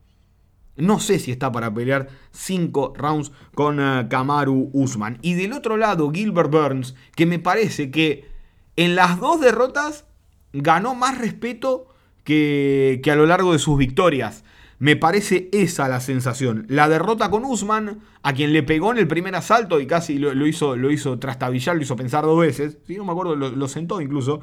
[0.78, 5.18] No sé si está para pelear 5 rounds con uh, Kamaru Usman.
[5.22, 8.30] Y del otro lado, Gilbert Burns, que me parece que
[8.76, 10.06] en las dos derrotas
[10.54, 11.88] ganó más respeto
[12.24, 14.44] que, a lo largo de sus victorias.
[14.80, 16.66] Me parece esa la sensación.
[16.68, 20.48] La derrota con Usman, a quien le pegó en el primer asalto y casi lo,
[20.48, 22.80] hizo, lo hizo trastabillar, lo hizo pensar dos veces.
[22.88, 24.42] Si no me acuerdo, lo, sentó incluso.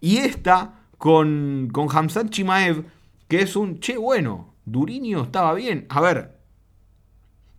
[0.00, 1.88] Y esta con, con
[2.30, 2.84] Chimaev,
[3.26, 4.51] que es un che bueno.
[4.64, 5.86] Durinio estaba bien.
[5.88, 6.36] A ver,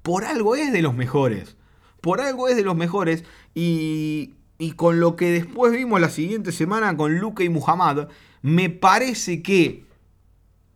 [0.02, 1.58] por algo es de los mejores.
[2.02, 3.24] Por algo es de los mejores.
[3.56, 8.08] Y, y con lo que después vimos la siguiente semana con Luke y Muhammad,
[8.42, 9.86] me parece que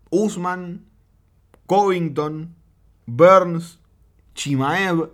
[0.10, 0.86] Usman
[1.68, 2.56] Covington,
[3.06, 3.80] Burns,
[4.34, 5.12] Chimaev.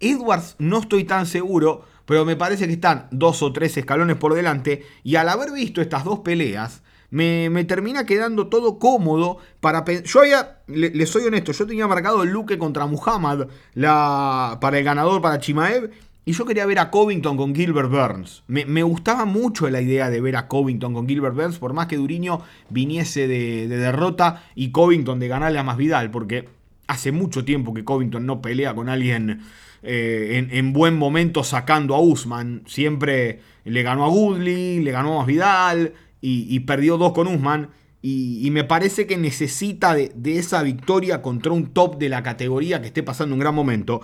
[0.00, 4.34] Edwards no estoy tan seguro, pero me parece que están dos o tres escalones por
[4.34, 4.84] delante.
[5.02, 6.82] Y al haber visto estas dos peleas,
[7.14, 12.30] me, termina quedando todo cómodo para Yo había, le, soy honesto, yo tenía marcado el
[12.30, 15.92] Luque contra Muhammad la, para el ganador, para Chimaev.
[16.26, 18.42] Y yo quería ver a Covington con Gilbert Burns.
[18.48, 21.96] Me, gustaba mucho la idea de ver a Covington con Gilbert Burns, por más que
[21.96, 26.48] Duriño viniese de, derrota y Covington de ganarle a Masvidal, porque
[26.88, 29.42] hace mucho tiempo que Covington no pelea con alguien
[29.82, 32.62] eh, en, buen momento sacando a Usman.
[32.66, 35.92] Siempre le ganó a Goodley, le ganó a Masvidal
[36.26, 37.68] y, perdió dos con Usman.
[38.00, 42.80] Y, me parece que necesita de, de esa victoria contra un top de la categoría
[42.80, 44.00] que esté pasando un gran momento.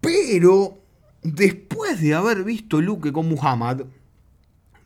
[0.00, 0.78] Pero
[1.22, 3.82] después de haber visto Luke con Muhammad,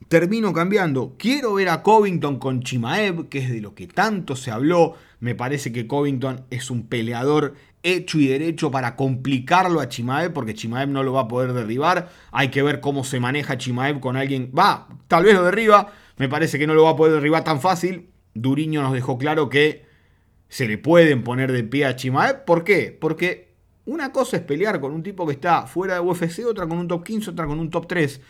[0.09, 1.15] termino cambiando.
[1.19, 4.95] Quiero ver a Covington con Chimaev, que es de lo que tanto se habló.
[5.21, 7.55] Me parece que Covington es un peleador
[7.87, 12.09] hecho y derecho para complicarlo a Chimaev, porque Chimaev no lo va a poder derribar.
[12.33, 14.53] Hay que ver cómo se maneja Chimaev con alguien.
[14.57, 15.93] Va, tal vez lo derriba.
[16.17, 18.11] Me parece que no lo va a poder derribar tan fácil.
[18.35, 19.87] Duriño nos dejó claro que
[20.49, 22.45] se le pueden poner de pie a Chimaev.
[22.45, 22.97] ¿Por qué?
[22.99, 26.79] Porque una cosa es pelear con un tipo que está fuera de UFC, otra con
[26.79, 28.21] un top 15, otra con un top 3.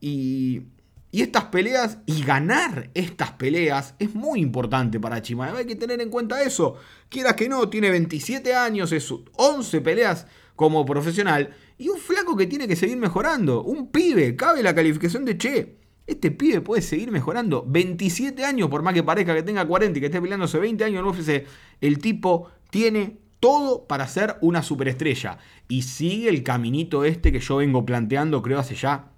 [0.00, 0.62] Y,
[1.10, 5.56] y estas peleas y ganar estas peleas es muy importante para Chimaev.
[5.56, 6.76] Hay que tener en cuenta eso.
[7.08, 11.54] Quieras que no, tiene 27 años, es 11 peleas como profesional.
[11.78, 13.62] Y un flaco que tiene que seguir mejorando.
[13.62, 15.78] Un pibe, cabe la calificación de Che.
[16.06, 17.64] Este pibe puede seguir mejorando.
[17.66, 20.84] 27 años, por más que parezca que tenga 40 y que esté peleando hace 20
[20.84, 21.46] años en UFC.
[21.80, 25.38] El tipo tiene todo para ser una superestrella.
[25.68, 29.12] Y sigue el caminito este que yo vengo planteando, creo, hace ya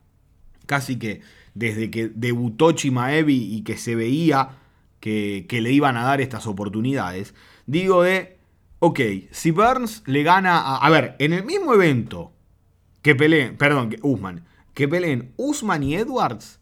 [0.67, 1.21] casi que
[1.55, 4.61] desde que debutó Chimaev y que se veía
[5.01, 7.35] que, le iban a dar estas oportunidades.
[7.67, 8.39] Digo de,
[8.79, 10.77] ok, si Burns le gana a...
[10.77, 12.33] A ver, en el mismo evento
[13.03, 16.61] que peleen, perdón, que Usman, que peleen Usman y Edwards,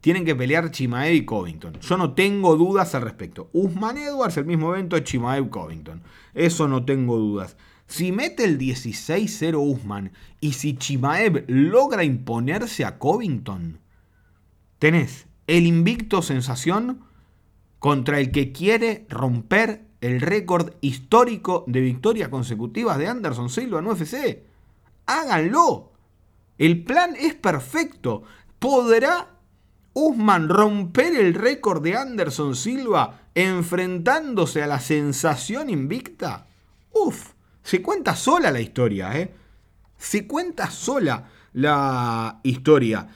[0.00, 1.78] tienen que pelear Chimaev y Covington.
[1.80, 3.48] Yo no tengo dudas al respecto.
[3.52, 6.02] Usman Edwards, el mismo evento Chimaev Covington.
[6.34, 7.56] Eso no tengo dudas.
[7.86, 13.80] Si mete el 16-0 Usman y si Chimaev logra imponerse a Covington,
[14.78, 17.04] tenés el invicto sensación
[17.78, 23.86] contra el que quiere romper el récord histórico de victorias consecutivas de Anderson Silva en
[23.86, 24.42] UFC.
[25.06, 25.92] Háganlo.
[26.58, 28.22] El plan es perfecto.
[28.58, 29.30] ¿Podrá
[29.94, 36.46] Usman romper el récord de Anderson Silva enfrentándose a la sensación invicta?
[36.92, 39.34] Uf, se cuenta sola la historia, ¿eh?
[39.96, 43.08] Se cuenta sola la historia.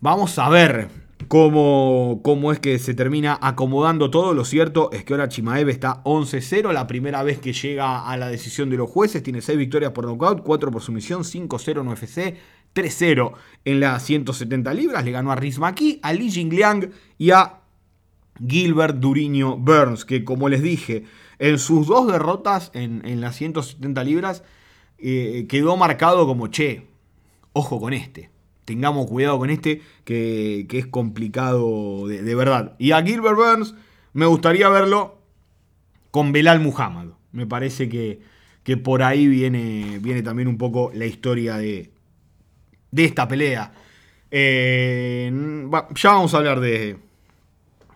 [0.00, 0.88] Vamos a ver
[1.26, 4.34] cómo, cómo es que se termina acomodando todo.
[4.34, 8.28] Lo cierto es que ahora Chimaev está 11-0, la primera vez que llega a la
[8.28, 9.22] decisión de los jueces.
[9.22, 12.36] Tiene 6 victorias por nocaut, 4 por sumisión, 5-0 en UFC,
[12.74, 13.32] 3-0
[13.64, 15.02] en las 170 libras.
[15.02, 17.60] Le ganó a Riz Maki, a Li Jingliang y a
[18.46, 21.04] Gilbert Duriño Burns, que como les dije,
[21.38, 24.42] en sus dos derrotas en, las 170 libras
[24.98, 26.86] eh, quedó marcado como, che,
[27.54, 28.35] ojo con este.
[28.66, 32.74] Tengamos cuidado con este, que, es complicado de, verdad.
[32.78, 33.74] Y a Gilbert Burns
[34.12, 35.18] me gustaría verlo
[36.10, 37.06] con Belal Muhammad.
[37.32, 38.20] Me parece que,
[38.64, 41.90] que por ahí viene, viene también un poco la historia de,
[42.90, 43.72] de esta pelea.
[44.30, 45.32] Eh,
[45.94, 46.98] ya vamos a hablar de,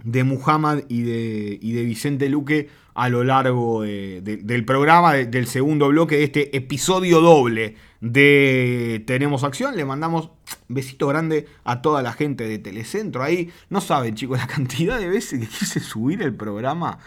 [0.05, 5.89] de Muhammad y de, y de Vicente Luque a lo largo del programa, del segundo
[5.89, 9.77] bloque de este episodio doble de Tenemos Acción.
[9.77, 10.31] Le mandamos
[10.69, 13.51] besito grande a toda la gente de Telecentro ahí.
[13.69, 16.99] No saben, chicos, la cantidad de veces que quise subir el programa.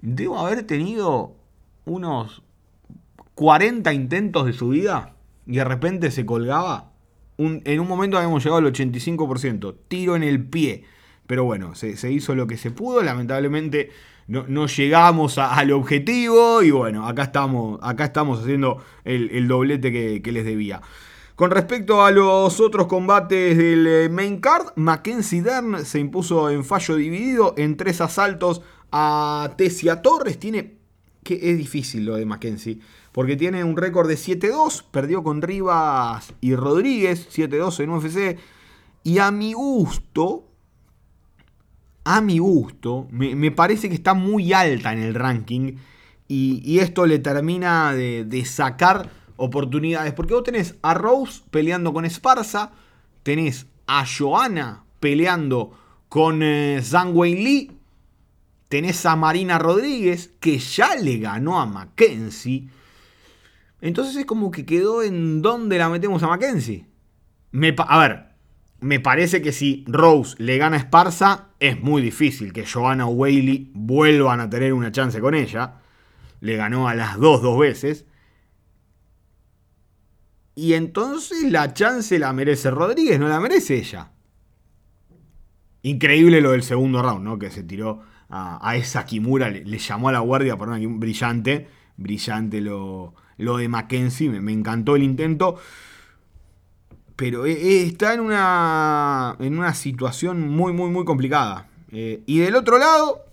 [0.00, 1.36] Debo haber tenido
[1.84, 2.42] unos
[3.34, 5.14] 40 intentos de subida
[5.46, 6.92] y de repente se colgaba.
[7.38, 9.74] en un momento habíamos llegado al 85%.
[9.88, 10.84] Tiro en el pie.
[11.26, 13.02] Pero bueno, se, hizo lo que se pudo.
[13.02, 13.90] Lamentablemente
[14.28, 16.62] no, llegamos al objetivo.
[16.62, 20.80] Y bueno, acá estamos, acá estamos haciendo el, doblete que, les debía.
[21.34, 26.64] Con respecto a los otros combates del eh, main card, Mackenzie Dern se impuso en
[26.64, 30.38] fallo dividido en tres asaltos a Tessia Torres.
[30.38, 30.76] Tiene.
[31.22, 32.78] que es difícil lo de Mackenzie.
[33.12, 34.84] Porque tiene un récord de 7-2.
[34.90, 37.28] Perdió con Rivas y Rodríguez.
[37.34, 38.38] 7-2 en UFC.
[39.02, 40.45] Y a mi gusto,
[42.08, 45.72] a mi gusto, me, parece que está muy alta en el ranking
[46.28, 50.12] y, esto le termina de, sacar oportunidades.
[50.12, 52.70] Porque vos tenés a Rose peleando con Esparza,
[53.24, 55.76] tenés a Joana peleando
[56.08, 57.72] con eh, Zhang Lee,
[58.68, 62.68] tenés a Marina Rodríguez que ya le ganó a Mackenzie.
[63.80, 66.86] Entonces es como que quedó en dónde la metemos a Mackenzie.
[67.78, 68.35] a ver,
[68.80, 73.70] me parece que si Rose le gana a Esparza, es muy difícil que Joanna Whaley
[73.74, 75.80] vuelvan a tener una chance con ella.
[76.40, 78.04] Le ganó a las dos dos veces.
[80.54, 84.10] Y entonces la chance la merece Rodríguez, no la merece ella.
[85.82, 87.38] Increíble lo del segundo round, ¿no?
[87.38, 91.68] Que se tiró a, esa Kimura, le, llamó a la guardia una brillante.
[91.96, 95.56] Brillante lo, lo de Mackenzie, me encantó el intento
[97.16, 101.68] pero e, e, está en una, en una situación muy, muy, muy complicada.
[101.90, 103.24] Eh, y del otro lado,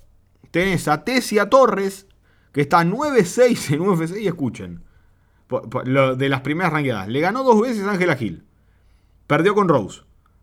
[0.51, 2.07] tenés a Tessia Torres,
[2.51, 4.83] que está 9-6 en UFC, y escuchen,
[5.49, 7.07] de las primeras ranqueadas.
[7.07, 8.45] Le ganó dos veces Ángela Gil.
[9.27, 10.01] Perdió con Rose.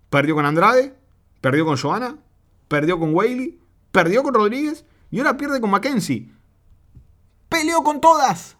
[0.09, 0.95] Perdió con Andrade.
[1.41, 2.17] Perdió con Johanna.
[2.69, 3.59] Perdió con Whaley.
[3.91, 4.85] Perdió con Rodríguez.
[5.11, 6.31] Y ahora pierde con Mackenzie.
[7.49, 8.57] Peleó con todas.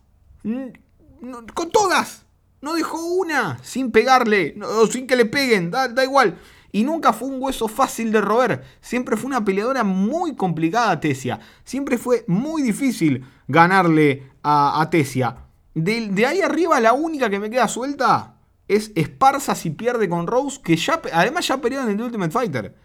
[1.55, 2.27] Con todas.
[2.61, 6.39] No dejó una sin pegarle, o sin que le peguen, da, igual.
[6.73, 8.63] Y nunca fue un hueso fácil de roer.
[8.81, 11.41] Siempre fue una peleadora muy complicada, Tesia.
[11.65, 15.37] Siempre fue muy difícil ganarle a, Tesia.
[15.75, 18.37] De, ahí arriba, la única que me queda suelta
[18.69, 22.77] es Esparza si pierde con Rose, que ya, además ya peleó en el Ultimate Fighter.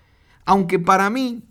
[0.45, 1.43] Aunque para mí,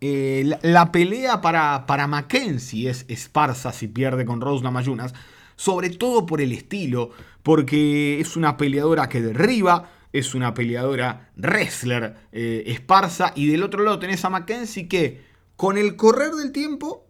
[0.00, 5.14] eh, la, pelea para, para Mackenzie es Esparza si pierde con Rose Namayunas
[5.60, 7.10] sobre todo por el estilo,
[7.42, 13.84] porque es una peleadora que derriba, es una peleadora wrestler eh, esparsa, y del otro
[13.84, 15.20] lado tenés a Mackenzie que
[15.56, 17.06] con el correr del tiempo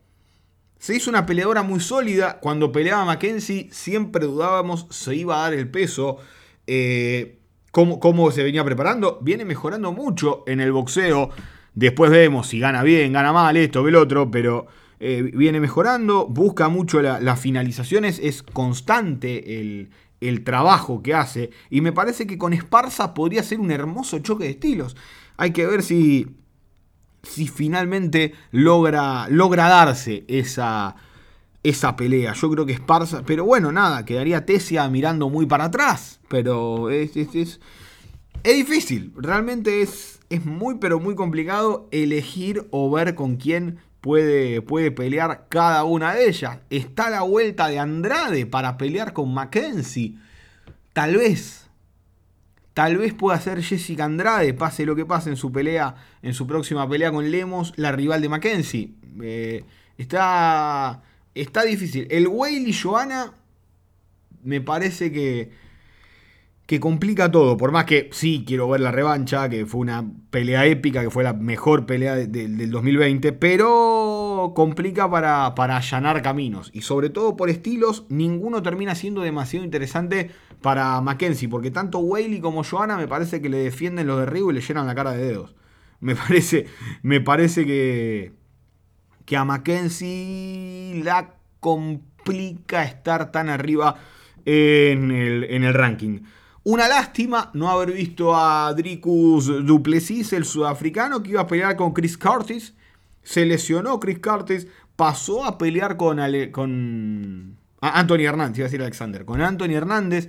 [0.80, 2.40] se hizo una peleadora muy sólida.
[2.40, 6.16] Cuando peleaba Mackenzie siempre dudábamos se iba a dar el peso.
[6.66, 7.38] Eh,
[7.70, 9.20] cómo, cómo, se venía preparando.
[9.22, 11.30] Viene mejorando mucho en el boxeo.
[11.76, 14.66] Después vemos si gana bien, gana mal, esto, el otro, pero
[15.02, 19.58] eh, viene mejorando, busca mucho las finalizaciones, es constante
[20.20, 21.50] el, trabajo que hace.
[21.70, 24.96] Y me parece que con Esparza podría ser un hermoso choque de estilos.
[25.38, 26.36] Hay que ver si,
[27.22, 30.96] si finalmente logra, logra darse esa,
[31.62, 32.34] esa pelea.
[32.34, 36.20] Yo creo que Esparza, pero bueno, nada, quedaría Tesia mirando muy para atrás.
[36.28, 37.60] Pero es, es, es,
[38.42, 44.62] es difícil, realmente es, es muy, pero muy complicado elegir o ver con quién puede,
[44.62, 46.58] puede pelear cada una de ellas.
[46.70, 50.16] Está la vuelta de Andrade para pelear con Mackenzie.
[50.92, 51.68] Tal vez,
[52.74, 56.46] tal vez pueda ser Jessica Andrade, pase lo que pase en su pelea, en su
[56.46, 58.94] próxima pelea con Lemos, la rival de Mackenzie.
[59.22, 59.64] Eh,
[59.98, 61.02] está,
[61.34, 62.06] está difícil.
[62.10, 63.32] El Whaley Johanna
[64.42, 65.52] me parece que
[66.70, 67.56] que complica todo.
[67.56, 71.24] Por más que sí quiero ver la revancha, que fue una pelea épica, que fue
[71.24, 76.70] la mejor pelea del 2020, pero complica para, para, allanar caminos.
[76.72, 80.30] Y sobre todo por estilos, ninguno termina siendo demasiado interesante
[80.62, 84.54] para Mackenzie, porque tanto Whaley como Joanna me parece que le defienden los derribos y
[84.54, 85.56] le llenan la cara de dedos.
[85.98, 86.66] Me parece,
[87.02, 88.32] me parece que,
[89.24, 93.96] que a Mackenzie la complica estar tan arriba
[94.44, 96.20] en el, en el ranking.
[96.62, 101.94] Una lástima no haber visto a Dricus Duplessis, el sudafricano, que iba a pelear con
[101.94, 102.74] Chris Curtis.
[103.22, 106.18] Se lesionó Chris Curtis, pasó a pelear con,
[106.52, 110.28] con Anthony Hernández, iba a decir Alexander, con Anthony Hernández.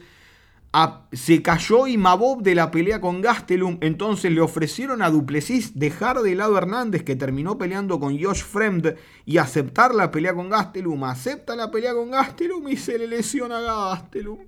[1.12, 6.36] se cayó Imabov de la pelea con Gastelum, entonces le ofrecieron a Duplessis dejar de
[6.36, 11.04] lado a Hernández, que terminó peleando con Josh Fremd, y aceptar la pelea con Gastelum.
[11.04, 14.40] Acepta la pelea con Gastelum y se le lesiona a Gastelum.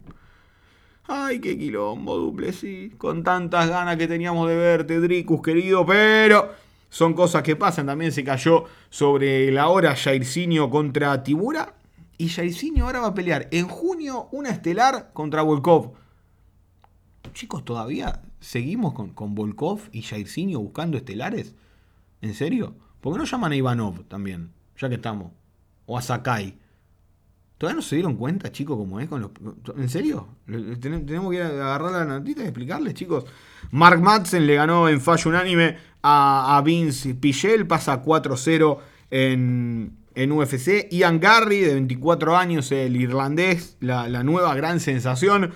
[1.07, 2.95] Ay, qué quilombo, Duplessis.
[2.95, 6.51] Con tantas ganas que teníamos de verte, Dricus, querido, pero
[6.89, 7.87] son cosas que pasan.
[7.87, 11.75] También se cayó sobre la hora Jairzinho contra Tibura.
[12.17, 15.93] Y Jairzinho ahora va a pelear en junio una estelar contra Volkov
[17.33, 21.55] chicos, todavía seguimos con, con Volkov y Jairzinho buscando estelares.
[22.21, 22.75] ¿En serio?
[23.01, 24.51] ¿Por qué no llaman a Ivanov también?
[24.77, 25.31] Ya que estamos.
[25.85, 26.57] O a Sakai.
[27.63, 29.31] ¿Todavía no se dieron cuenta, chicos, cómo es con los.
[29.77, 30.27] ¿En serio?
[30.81, 33.25] Tenemos que agarrar la noticia y explicarles, chicos.
[33.71, 38.79] Mark Madsen le ganó en fallo unánime a, Vince Pichel, pasa 4-0
[39.11, 40.89] en, en UFC.
[40.91, 45.53] Ian Garry, de 24 años, el irlandés, la, nueva gran sensación.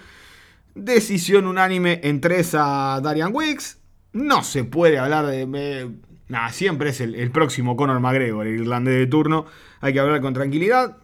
[0.75, 3.79] Decisión unánime en tres a Darian Wicks.
[4.13, 5.91] No se puede hablar de.
[6.29, 9.45] nada, siempre es el, próximo Conor McGregor, el irlandés de turno.
[9.81, 10.95] Hay que hablar con tranquilidad.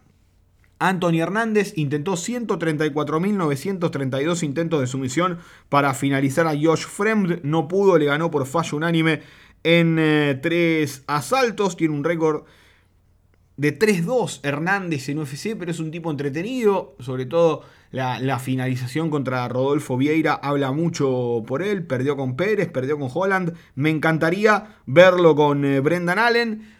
[0.88, 7.40] Anthony Hernández intentó 134.932 intentos de sumisión para finalizar a Josh Fremd.
[7.42, 9.22] No pudo, le ganó por fallo unánime
[9.62, 11.76] en eh, tres asaltos.
[11.76, 12.44] Tiene un récord
[13.56, 19.48] de 3-2 Hernández en UFC, pero es un tipo entretenido, sobre todo la, finalización contra
[19.48, 21.86] Rodolfo Vieira habla mucho por él.
[21.86, 23.54] Perdió con Pérez, perdió con Holland.
[23.76, 26.73] Me encantaría verlo con eh, Brendan Allen.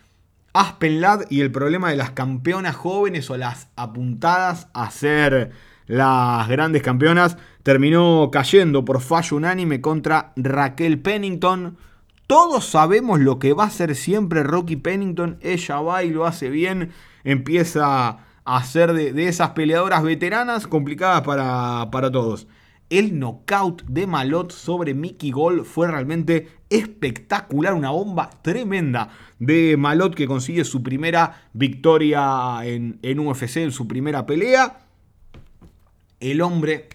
[0.54, 5.50] Aspen Ladd y el problema de las campeonas jóvenes o las apuntadas a ser
[5.86, 11.76] las grandes campeonas terminó cayendo por fallo unánime contra Raquel Pennington.
[12.26, 15.36] Todos sabemos lo que va a hacer siempre Rocky Pennington.
[15.42, 16.92] Ella va y lo hace bien.
[17.24, 22.46] Empieza hacer de, de esas peleadoras veteranas complicadas para, para todos.
[22.90, 29.08] El knockout de Malot sobre Mickey Gol fue realmente espectacular, una bomba tremenda
[29.38, 34.80] de Malot que consigue su primera victoria en, en UFC, en su primera pelea.
[36.20, 36.88] El hombre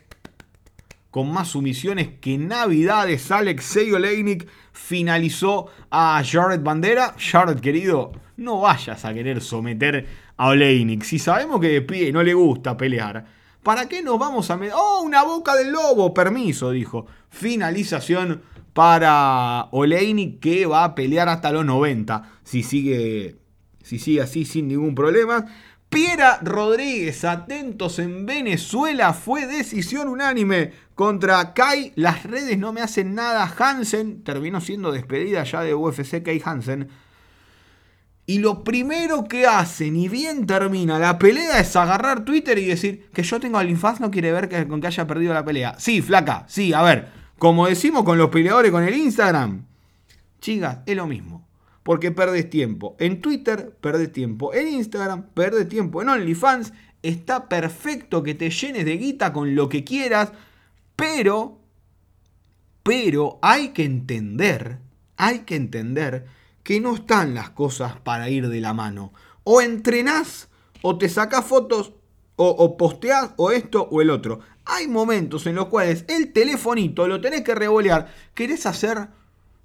[1.12, 7.16] con más sumisiones que Navidades, Alexei Oleinik finalizó a Jared Bandera.
[7.18, 11.04] Jared, querido, no vayas a querer someter a Oleinik.
[11.04, 14.76] Si sabemos que de pie no le gusta pelear, ¿para qué nos vamos a meter?
[14.76, 16.14] ¡Oh, una boca del lobo!
[16.14, 17.06] Permiso, dijo.
[17.30, 18.42] Finalización
[18.74, 23.38] para Oleinik que va a pelear hasta los 90 si sigue,
[23.84, 25.46] si sigue así sin ningún problema.
[25.90, 31.94] Piera Rodríguez, atentos en Venezuela, fue decisión unánime contra Kai.
[31.96, 33.52] Las redes no me hacen nada.
[33.58, 36.90] Hansen terminó siendo despedida ya de UFC Kai Hansen
[38.30, 43.10] y lo primero que hace, ni bien termina la pelea, es agarrar Twitter y decir
[43.12, 45.74] que yo tengo al Infaz, no quiere ver que, con que haya perdido la pelea.
[45.80, 47.08] Sí, flaca, sí, a ver,
[47.40, 49.66] como decimos con los peleadores con el Instagram,
[50.42, 51.48] chicas, es lo mismo.
[51.82, 52.96] Porque perdes tiempo.
[53.00, 54.54] En Twitter, perdes tiempo.
[54.54, 56.04] En Instagram, perdes tiempo.
[56.04, 56.72] En OnlyFans,
[57.02, 60.34] está perfecto que te llenes de guita con lo que quieras.
[60.96, 61.58] Pero,
[62.84, 64.78] pero hay que entender,
[65.18, 69.14] hay que entender que no están las cosas para ir de la mano.
[69.44, 70.50] O entrenás,
[70.82, 71.94] o te sacás fotos,
[72.36, 74.40] o, o posteás, o esto o el otro.
[74.66, 78.14] Hay momentos en los cuales el telefonito lo tenés que revolear.
[78.34, 79.10] ¿Querés hacer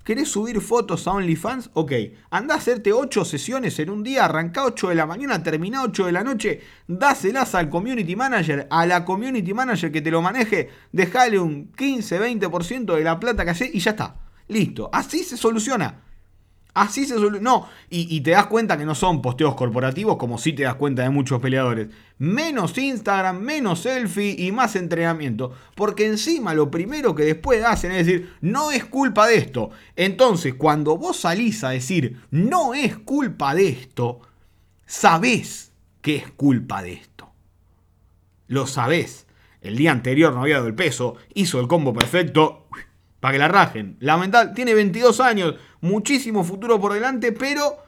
[0.04, 1.70] ¿Querés subir fotos a OnlyFans?
[1.72, 1.92] Ok,
[2.28, 6.04] anda a hacerte 8 sesiones en un día, arranca 8 de la mañana, termina 8
[6.04, 10.68] de la noche, dáselas al community manager, a la community manager que te lo maneje,
[10.92, 14.16] dejale un 15-20% de la plata que hace y ya está.
[14.48, 16.02] Listo, así se soluciona.
[16.74, 17.40] Así se suele.
[17.40, 21.02] No, y, te das cuenta que no son posteos corporativos como si te das cuenta
[21.02, 21.88] de muchos peleadores.
[22.18, 25.52] Menos Instagram, menos selfie y más entrenamiento.
[25.76, 29.70] Porque encima lo primero que después hacen es decir, no es culpa de esto.
[29.94, 34.20] Entonces, cuando vos salís a decir, no es culpa de esto,
[34.84, 35.72] sabés
[36.02, 37.32] que es culpa de esto.
[38.48, 39.26] Lo sabés.
[39.60, 42.66] El día anterior no había dado el peso, hizo el combo perfecto
[43.24, 43.96] para que la rajen.
[44.00, 45.54] Lamentable, tiene 22 años,
[45.84, 47.78] muchísimo futuro por delante, pero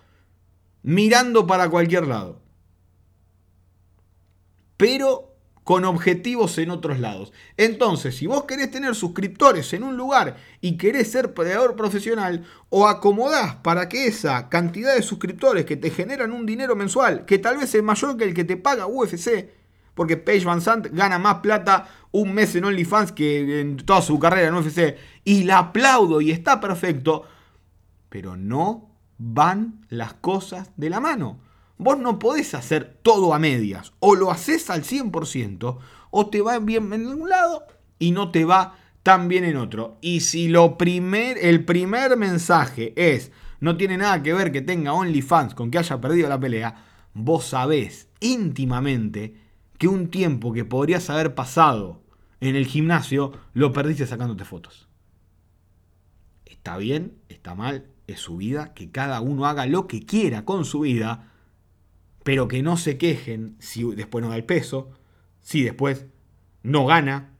[0.82, 2.40] mirando para cualquier lado.
[4.76, 7.32] Pero con objetivos en otros lados.
[7.57, 12.86] Entonces, si vos querés tener suscriptores en un lugar y querés ser peleador profesional, o
[12.86, 17.57] acomodás para que esa cantidad de suscriptores que te generan un dinero mensual, que tal
[17.57, 19.49] vez es mayor que el que te paga UFC,
[19.94, 24.18] porque Paige Van Sant gana más plata un mes en OnlyFans que en toda su
[24.20, 24.97] carrera en UFC.
[25.24, 27.26] Y la aplaudo y está perfecto.
[28.09, 31.40] Pero no van las cosas de la mano.
[31.78, 33.92] Vos no podés hacer todo a medias.
[34.00, 35.78] O lo haces al 100%
[36.11, 37.64] o te va bien en un lado
[37.98, 39.98] y no te va tan bien en otro.
[40.00, 43.30] Y si lo primer, el primer mensaje es
[43.61, 46.84] no tiene nada que ver que tenga OnlyFans con que haya perdido la pelea,
[47.14, 49.36] vos sabés íntimamente
[49.78, 52.02] que un tiempo que podrías haber pasado
[52.40, 54.88] en el gimnasio lo perdiste sacándote fotos.
[56.44, 60.64] Está bien, está mal, es su vida, que cada uno haga lo que quiera con
[60.64, 61.32] su vida,
[62.22, 64.90] pero que no se quejen si después no da el peso,
[65.42, 66.07] si después
[66.62, 67.30] no gana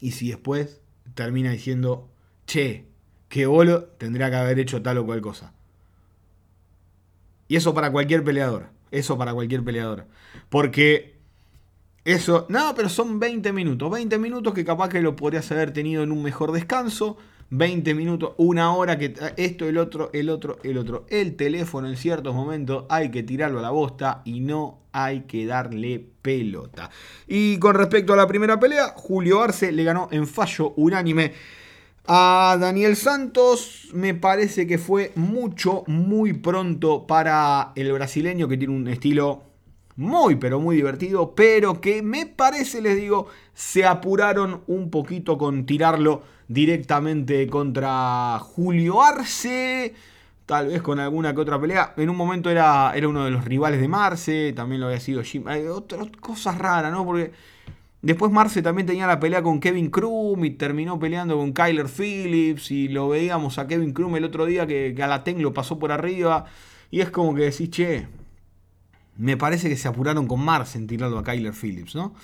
[0.00, 0.80] y si después
[1.14, 2.10] termina diciendo,
[2.46, 2.86] che,
[3.28, 5.52] que bolo tendría que haber hecho tal o cual cosa.
[7.48, 10.06] Y eso para cualquier peleador, eso para cualquier peleador.
[10.48, 11.18] Porque
[12.04, 16.02] eso, no, pero son 20 minutos, 20 minutos que capaz que lo podrías haber tenido
[16.02, 17.16] en un mejor descanso,
[17.52, 21.04] 20 minutos, una hora que esto, el otro, el otro, el otro.
[21.10, 25.44] El teléfono en ciertos momentos hay que tirarlo a la bosta y no hay que
[25.44, 26.88] darle pelota.
[27.28, 31.34] Y con respecto a la primera pelea, Julio Arce le ganó en fallo unánime.
[32.06, 38.74] A Daniel Santos me parece que fue mucho, muy pronto para el brasileño que tiene
[38.74, 39.42] un estilo
[39.96, 45.66] muy, pero muy divertido, pero que me parece, les digo, se apuraron un poquito con
[45.66, 46.22] tirarlo
[46.52, 49.94] directamente contra Julio Arce.
[50.44, 51.94] Tal vez con alguna que otra pelea.
[51.96, 54.52] En un momento era, era uno de los rivales de Marce.
[54.52, 55.46] También lo había sido Jim.
[55.48, 57.04] Hay otras cosas raras, ¿no?
[57.04, 57.32] Porque
[58.02, 62.70] después Marce también tenía la pelea con Kevin Krum y terminó peleando con Kyler Phillips.
[62.70, 66.44] Y lo veíamos a Kevin Krum el otro día que Galateng lo pasó por arriba.
[66.90, 68.08] Y es como que decís, che,
[69.16, 72.14] me parece que se apuraron con Marce en tirarlo a Kyler Phillips, ¿no?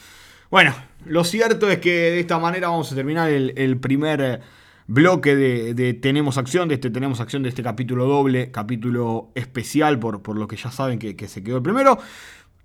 [0.51, 0.75] Bueno,
[1.05, 4.41] lo cierto es que de esta manera vamos a terminar el, primer
[4.87, 10.23] bloque de, Tenemos Acción, de este Tenemos Acción, de este capítulo doble, capítulo especial, por,
[10.23, 11.99] por lo que ya saben que, se quedó el primero.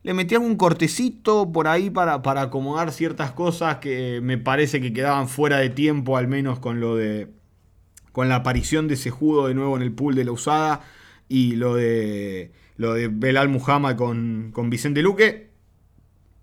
[0.04, 4.94] Le metí un cortecito por ahí para, para acomodar ciertas cosas que me parece que
[4.94, 7.34] quedaban fuera de tiempo, al menos con lo de.
[8.14, 10.82] con la aparición de ese judo de nuevo en el pool de la usada
[11.28, 12.54] y lo de.
[12.78, 15.53] lo de Belal Muhammad con, con Vicente Luque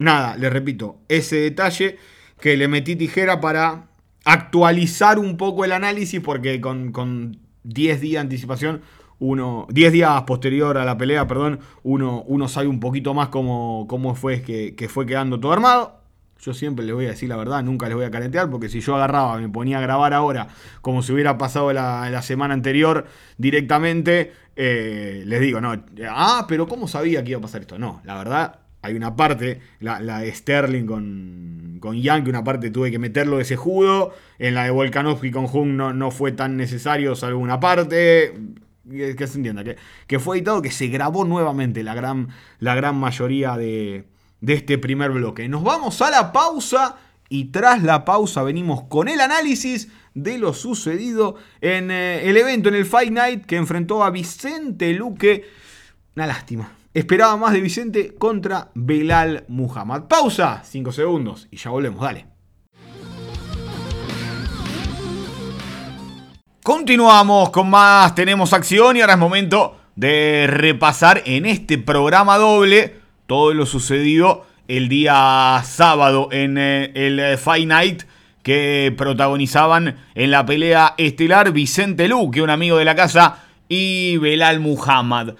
[0.01, 1.99] nada, le repito, ese detalle
[2.41, 3.91] que le metí tijera para
[4.25, 8.81] actualizar un poco el análisis, porque con, 10 días de anticipación,
[9.19, 13.87] uno, 10 días posterior a la pelea, perdón, uno, uno sabe un poquito más cómo,
[13.89, 16.01] cómo fue que, fue quedando todo armado.
[16.41, 18.81] Yo siempre les voy a decir la verdad, nunca les voy a calentear, porque si
[18.81, 20.49] yo agarraba, me ponía a grabar ahora,
[20.81, 23.05] como si hubiera pasado la, semana anterior
[23.37, 25.75] directamente, eh, les digo, no,
[26.09, 27.79] ah, pero ¿cómo sabía que iba a pasar esto?
[27.79, 32.91] No, la verdad, hay una parte, la, de Sterling con, con que una parte tuve
[32.91, 34.14] que meterlo de ese judo.
[34.39, 38.35] En la de Volkanovski con Jung no, no fue tan necesario, salvo una parte.
[38.91, 39.76] Que, se entienda, que,
[40.07, 42.28] que, fue editado, que se grabó nuevamente la gran,
[42.59, 44.07] la gran mayoría de,
[44.41, 45.49] de este primer bloque.
[45.49, 46.97] Nos vamos a la pausa
[47.28, 52.68] y tras la pausa venimos con el análisis de lo sucedido en eh, el evento,
[52.68, 55.45] en el Fight Night que enfrentó a Vicente Luque.
[56.16, 60.09] Una lástima, Esperaba más de Vicente contra Belal Muhammad.
[60.09, 62.26] Pausa, 5 segundos y ya volvemos, dale.
[66.64, 72.97] Continuamos con más, tenemos acción y ahora es momento de repasar en este programa doble
[73.28, 78.03] todo lo sucedido el día sábado en eh, el Fight Night
[78.43, 84.59] que protagonizaban en la pelea estelar Vicente Luque, un amigo de la casa, y Belal
[84.59, 85.34] Muhammad.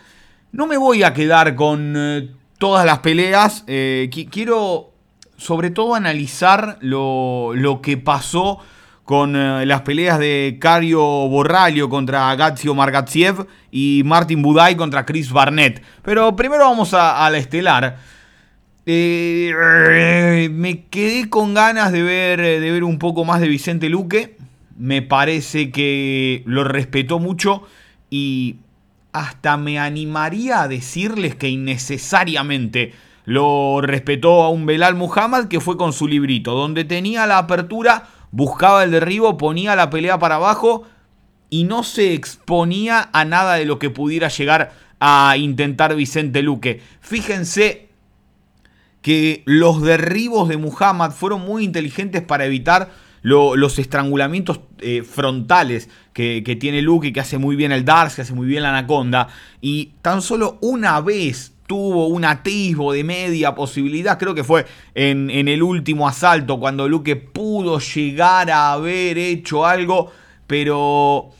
[0.53, 2.29] No me voy a quedar con eh,
[2.59, 3.63] todas las peleas.
[3.69, 4.91] Eh, quiero
[5.37, 8.59] sobre todo analizar lo, que pasó
[9.05, 15.31] con eh, las peleas de Cario Borralio contra Gazio Margatziev y Martin Budai contra Chris
[15.31, 15.83] Barnett.
[16.03, 17.99] Pero primero vamos a, la estelar.
[18.87, 24.37] me quedé con ganas de ver, de ver un poco más de Vicente Luque.
[24.77, 27.63] Me parece que lo respetó mucho
[28.11, 28.57] y
[29.13, 32.93] hasta me animaría a decirles que innecesariamente
[33.25, 38.09] lo respetó a un Belal Muhammad que fue con su librito, donde tenía la apertura,
[38.31, 40.85] buscaba el derribo, ponía la pelea para abajo
[41.49, 46.81] y no se exponía a nada de lo que pudiera llegar a intentar Vicente Luque.
[47.01, 47.89] Fíjense
[49.03, 52.91] que los derribos de Muhammad fueron muy inteligentes para evitar
[53.23, 58.35] los estrangulamientos eh, frontales que, tiene Luke, que hace muy bien el Darks, que hace
[58.35, 59.29] muy bien la Anaconda.
[59.61, 65.31] Y tan solo una vez tuvo un atisbo de media posibilidad, creo que fue en,
[65.31, 70.11] en, el último asalto, cuando Luke pudo llegar a haber hecho algo,
[70.49, 71.31] pero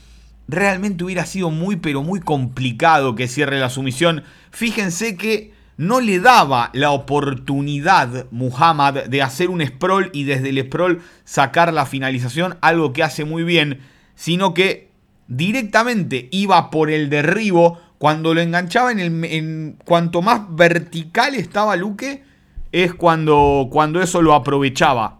[0.47, 4.23] realmente hubiera sido muy, pero muy complicado que cierre la sumisión.
[4.51, 5.51] Fíjense que
[5.81, 11.73] no le daba la oportunidad Muhammad de hacer un sprawl y desde el sprawl sacar
[11.73, 13.79] la finalización, algo que hace muy bien,
[14.13, 14.91] sino que
[15.27, 21.75] directamente iba por el derribo cuando lo enganchaba en, el, en cuanto más vertical estaba
[21.75, 22.23] Luque,
[22.71, 25.17] es cuando, cuando eso lo aprovechaba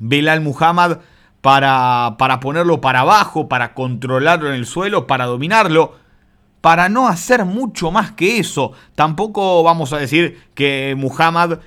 [0.00, 0.98] Belal Muhammad
[1.40, 5.94] para, para ponerlo para abajo, para controlarlo en el suelo, para dominarlo
[6.64, 8.72] para no hacer mucho más que eso.
[8.94, 11.58] Tampoco vamos a decir que Muhammad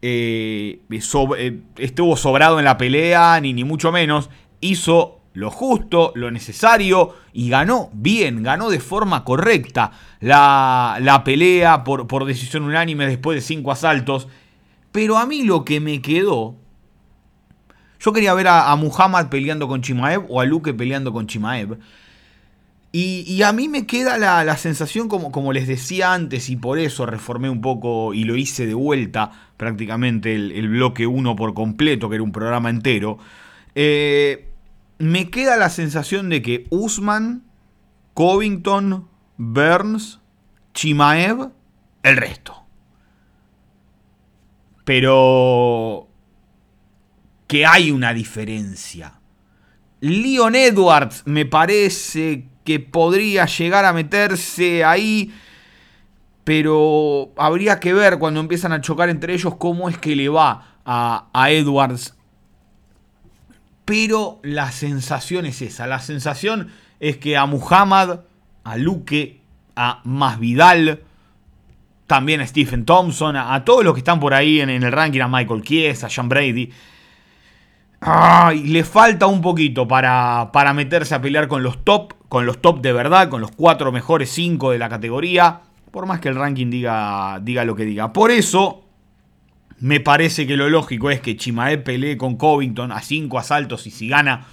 [0.00, 4.30] eh, eh, estuvo sobrado en la pelea, ni, ni mucho menos.
[4.62, 11.84] Hizo lo justo, lo necesario y ganó bien, ganó de forma correcta la, la pelea
[11.84, 14.26] por, por, decisión unánime después de cinco asaltos.
[14.90, 16.54] Pero a mí lo que me quedó...
[18.00, 21.78] Yo quería ver a, a Muhammad peleando con Chimaev o a Luque peleando con Chimaev.
[22.92, 27.06] Y, a mí me queda la, sensación, como, como, les decía antes, y por eso
[27.06, 32.16] reformé un poco y lo hice de vuelta prácticamente el, bloque 1 por completo, que
[32.16, 33.18] era un programa entero.
[33.76, 34.50] Eh,
[34.98, 37.44] me queda la sensación de que Usman,
[38.14, 40.18] Covington, Burns,
[40.74, 41.50] Chimaev,
[42.02, 42.64] el resto.
[44.84, 46.08] Pero
[47.46, 49.20] que hay una diferencia.
[50.00, 52.48] Leon Edwards me parece
[52.78, 55.34] podría llegar a meterse ahí.
[56.44, 60.78] Pero habría que ver cuando empiezan a chocar entre ellos cómo es que le va
[60.84, 62.14] a, Edwards.
[63.84, 65.86] Pero la sensación es esa.
[65.86, 66.68] La sensación
[66.98, 68.20] es que a Muhammad,
[68.64, 69.40] a Luque,
[69.76, 71.02] a Masvidal,
[72.06, 75.28] también a Stephen Thompson, a, todos los que están por ahí en, el ranking, a
[75.28, 76.70] Michael Kies, a Sean Brady,
[78.64, 82.80] le falta un poquito para, para meterse a pelear con los top, con los top
[82.80, 85.60] de verdad, con los cuatro mejores cinco de la categoría.
[85.90, 88.14] Por más que el ranking diga, diga lo que diga.
[88.14, 88.84] Por eso,
[89.80, 93.90] me parece que lo lógico es que Chimaev pelee con Covington a cinco asaltos y
[93.90, 94.46] si gana,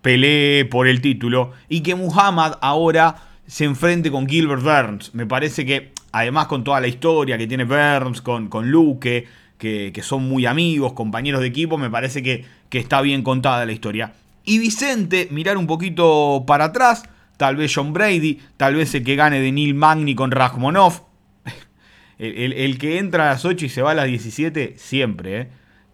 [0.00, 1.50] pelee por el título.
[1.68, 3.16] Y que Muhammad ahora
[3.46, 5.14] se enfrente con Gilbert Burns.
[5.14, 9.26] Me parece que, además con toda la historia que tiene Burns, con, con Luke,
[9.58, 13.64] que, que son muy amigos, compañeros de equipo, me parece que que está bien contada
[13.66, 14.12] la historia.
[14.44, 17.04] Y Vicente, mirar un poquito para atrás,
[17.36, 21.02] tal vez John Brady, tal vez el que gane de Neil Magni con Rachmonov.
[22.18, 25.40] El, que entra a las 8 y se va a las 17, siempre.
[25.40, 25.48] ¿eh?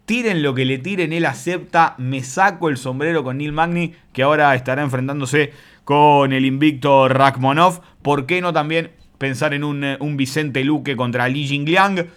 [0.05, 1.95] Tiren lo que le tiren, él acepta.
[1.97, 5.51] Me saco el sombrero con Neil Magni, que ahora estará enfrentándose
[5.83, 7.81] con el invicto Rachmonov.
[8.01, 12.07] ¿Por qué no también pensar en un, un Vicente Luque contra Li Jingliang?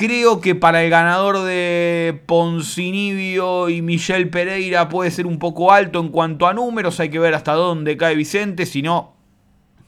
[0.00, 6.00] Creo que para el ganador de Poncinibio y Michel Pereira puede ser un poco alto
[6.00, 7.00] en cuanto a números.
[7.00, 8.64] Hay que ver hasta dónde cae Vicente.
[8.64, 9.12] Si no,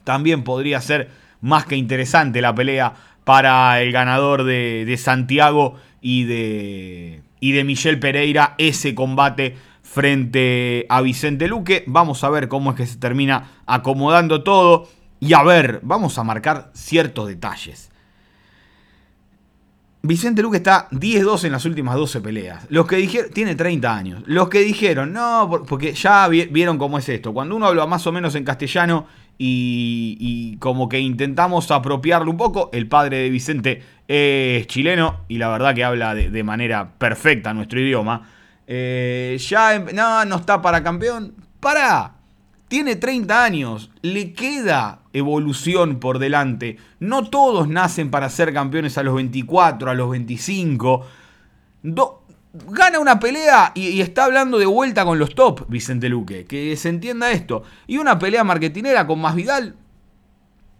[0.03, 1.09] también podría ser
[1.41, 2.93] más que interesante la pelea
[3.23, 8.53] para el ganador de, Santiago y de, y de Michel Pereira.
[8.59, 11.85] Ese combate frente a Vicente Luque.
[11.87, 14.87] Vamos a ver cómo es que se termina acomodando todo.
[15.19, 17.89] Y a ver, vamos a marcar ciertos detalles.
[20.05, 22.65] Vicente Luque está 10-2 en las últimas 12 peleas.
[22.67, 24.23] Los que dijeron, tiene 30 años.
[24.25, 27.33] Los que dijeron, no, porque ya vieron cómo es esto.
[27.33, 32.69] Cuando uno habla más o menos en castellano y, como que intentamos apropiarlo un poco,
[32.73, 37.79] el padre de Vicente es chileno y la verdad que habla de, manera perfecta nuestro
[37.79, 38.27] idioma.
[38.67, 41.33] Eh, ya, em, no, no está para campeón.
[41.61, 42.15] Para,
[42.73, 46.77] tiene 30 años, le queda evolución por delante.
[46.99, 51.05] No todos nacen para ser campeones a los 24, a los 25.
[51.83, 56.45] gana una pelea y, está hablando de vuelta con los top, Vicente Luque.
[56.45, 57.61] Que se entienda esto.
[57.85, 59.75] Y una pelea marketinera con más Vidal,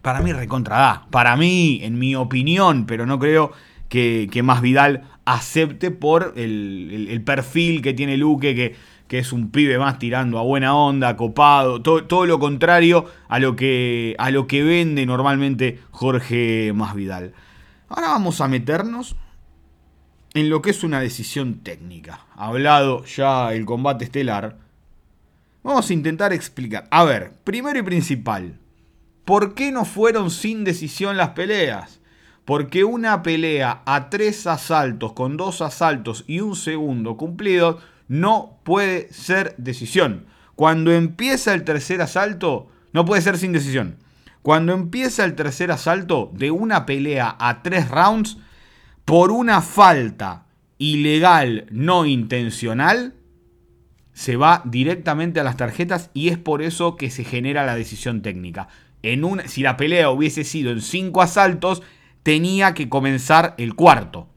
[0.02, 1.06] para mí recontra da.
[1.12, 3.52] Para mí, en mi opinión, pero no creo
[3.88, 8.74] que, que más Vidal acepte por el, el perfil que tiene Luque, que
[9.14, 13.38] que es un pibe más tirando a buena onda, copado, todo, todo lo contrario a
[13.38, 17.32] lo, que, a lo que vende normalmente Jorge Masvidal.
[17.88, 19.14] Ahora vamos a meternos
[20.34, 22.26] en lo que es una decisión técnica.
[22.34, 24.58] Hablado ya el combate estelar,
[25.62, 26.88] vamos a intentar explicar.
[26.90, 28.58] A ver, primero y principal,
[29.24, 32.00] ¿por qué no fueron sin decisión las peleas?
[32.44, 39.12] Porque una pelea a tres asaltos con dos asaltos y un segundo cumplido no puede
[39.12, 40.26] ser decisión.
[40.56, 43.96] Cuando empieza el tercer asalto, no puede ser sin decisión.
[44.42, 48.36] Cuando empieza el tercer asalto de una pelea a tres rounds,
[49.04, 50.46] por una falta
[50.78, 53.14] ilegal no intencional,
[54.12, 58.22] se va directamente a las tarjetas y es por eso que se genera la decisión
[58.22, 58.68] técnica.
[59.02, 61.82] En una, si la pelea hubiese sido en cinco asaltos,
[62.22, 64.28] tenía que comenzar el cuarto.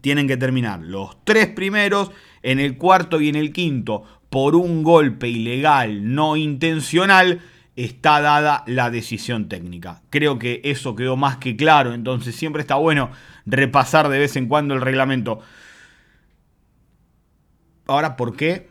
[0.00, 2.10] Tienen que terminar los tres primeros,
[2.46, 7.40] en el cuarto y en el quinto, por un golpe ilegal no intencional,
[7.74, 10.02] está dada la decisión técnica.
[10.10, 13.10] Creo que eso quedó más que claro, entonces siempre está bueno
[13.46, 15.40] repasar de vez en cuando el reglamento.
[17.88, 18.68] Ahora, ¿por qué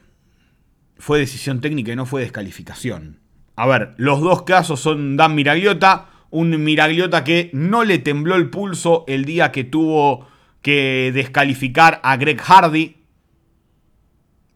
[0.98, 3.20] fue decisión técnica y no fue descalificación?
[3.58, 8.50] A ver, los dos casos son Dan Miragliota, un Miragliota que no le tembló el
[8.50, 10.28] pulso el día que tuvo
[10.62, 13.05] que descalificar a Greg Hardy.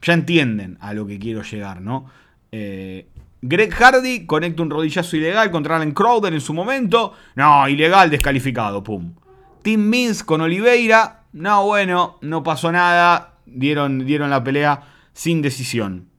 [0.02, 2.06] Ya entienden a lo que quiero llegar, ¿no?
[2.52, 3.08] Eh,
[3.42, 7.14] Greg Hardy conecta un rodillazo ilegal contra Alan Crowder en su momento.
[7.36, 9.14] No, ilegal, descalificado, pum.
[9.62, 11.24] Tim Means con Oliveira.
[11.34, 13.36] No, bueno, no pasó nada.
[13.46, 14.84] Dieron, dieron la pelea
[15.14, 16.10] sin decisión.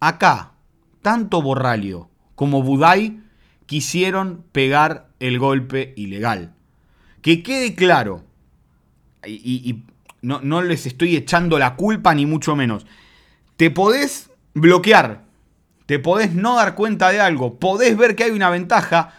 [0.00, 0.52] Acá,
[1.02, 3.20] tanto Borralio como Budai
[3.66, 6.54] quisieron pegar el golpe ilegal.
[7.22, 8.24] Que quede claro,
[9.26, 9.82] y,
[10.22, 12.86] no, no les estoy echando la culpa ni mucho menos.
[13.56, 15.22] Te podés bloquear,
[15.86, 19.14] te podés no dar cuenta de algo, podés ver que hay una ventaja.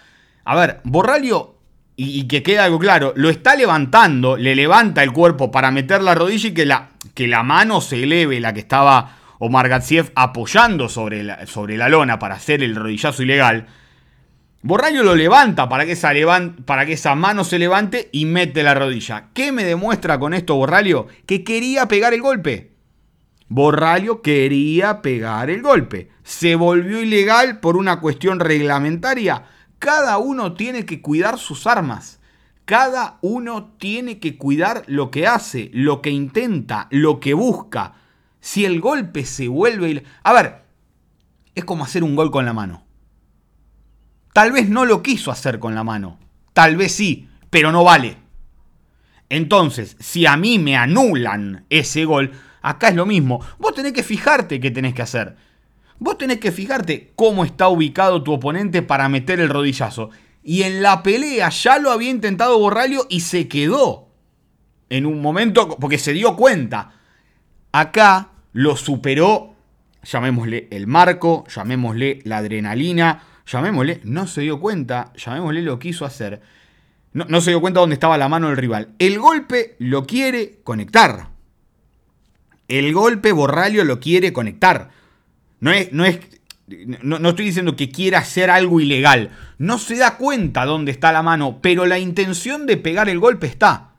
[0.45, 1.59] A ver, Borralio,
[2.01, 6.15] y, que quede algo claro, lo está levantando, le levanta el cuerpo para meter la
[6.15, 10.87] rodilla y que la, que la mano se eleve, la que estaba Omar Gatsiev apoyando
[10.87, 13.67] sobre la, sobre la lona para hacer el rodillazo ilegal.
[14.61, 16.11] Borralio lo levanta para que, esa
[16.65, 19.29] para que esa mano se levante y mete la rodilla.
[19.33, 21.07] ¿Qué me demuestra con esto Borralio?
[21.25, 22.73] Que quería pegar el golpe.
[23.47, 26.09] Borralio quería pegar el golpe.
[26.23, 29.45] Se volvió ilegal por una cuestión reglamentaria.
[29.79, 32.19] Cada uno tiene que cuidar sus armas.
[32.65, 37.93] Cada uno tiene que cuidar lo que hace, lo que intenta, lo que busca.
[38.41, 40.03] Si el golpe se vuelve...
[40.21, 40.63] A ver,
[41.55, 42.88] es como hacer un gol con la mano.
[44.33, 46.19] Tal vez no lo quiso hacer con la mano.
[46.53, 48.17] Tal vez sí, pero no vale.
[49.29, 53.43] Entonces, si a mí me anulan ese gol, acá es lo mismo.
[53.59, 55.35] Vos tenés que fijarte qué tenés que hacer.
[55.99, 60.09] Vos tenés que fijarte cómo está ubicado tu oponente para meter el rodillazo.
[60.43, 64.07] Y en la pelea ya lo había intentado Borralio y se quedó.
[64.89, 66.93] En un momento, porque se dio cuenta.
[67.71, 69.53] Acá lo superó,
[70.03, 76.41] llamémosle el marco, llamémosle la adrenalina, llamémosle, no se dio cuenta, llamémosle lo quiso hacer.
[77.11, 78.89] No, se dio cuenta dónde estaba la mano del rival.
[78.99, 81.29] El golpe lo quiere conectar.
[82.67, 84.91] El golpe Borralio lo quiere conectar.
[85.59, 86.19] No es, no es,
[87.01, 89.31] no, no, estoy diciendo que quiera hacer algo ilegal.
[89.57, 93.47] No se da cuenta dónde está la mano, pero la intención de pegar el golpe
[93.47, 93.89] está.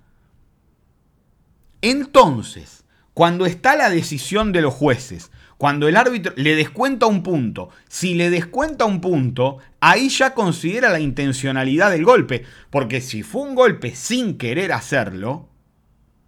[1.82, 7.68] Entonces, cuando está la decisión de los jueces, cuando el árbitro le descuenta un punto,
[7.86, 12.46] si le descuenta un punto, ahí ya considera la intencionalidad del golpe.
[12.70, 15.50] Porque si fue un golpe sin querer hacerlo,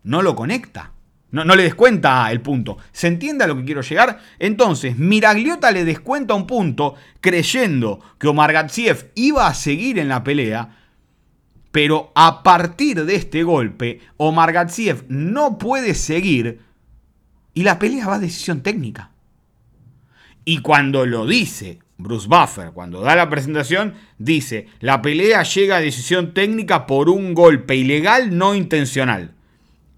[0.03, 0.93] no lo conecta.
[1.31, 2.77] No, no, le descuenta el punto.
[2.93, 4.21] ¿Se entiende a lo que quiero llegar?
[4.39, 10.23] Entonces, Miragliota le descuenta un punto creyendo que Omar Gatsiev iba a seguir en la
[10.25, 10.77] pelea.
[11.71, 16.61] Pero a partir de este golpe, Omar Gatsiev no puede seguir
[17.55, 19.12] y la pelea va a decisión técnica.
[20.45, 25.81] Y cuando lo dice Bruce Buffer, cuando da la presentación, dice, la pelea llega a
[25.81, 29.35] decisión técnica por un golpe ilegal no intencional.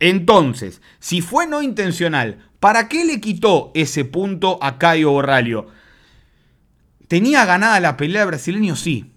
[0.00, 5.68] Entonces, si fue no intencional, ¿para qué le quitó ese punto a Caio Borralio?
[7.08, 8.76] ¿Tenía ganada la pelea brasileño?
[8.76, 9.12] Sí.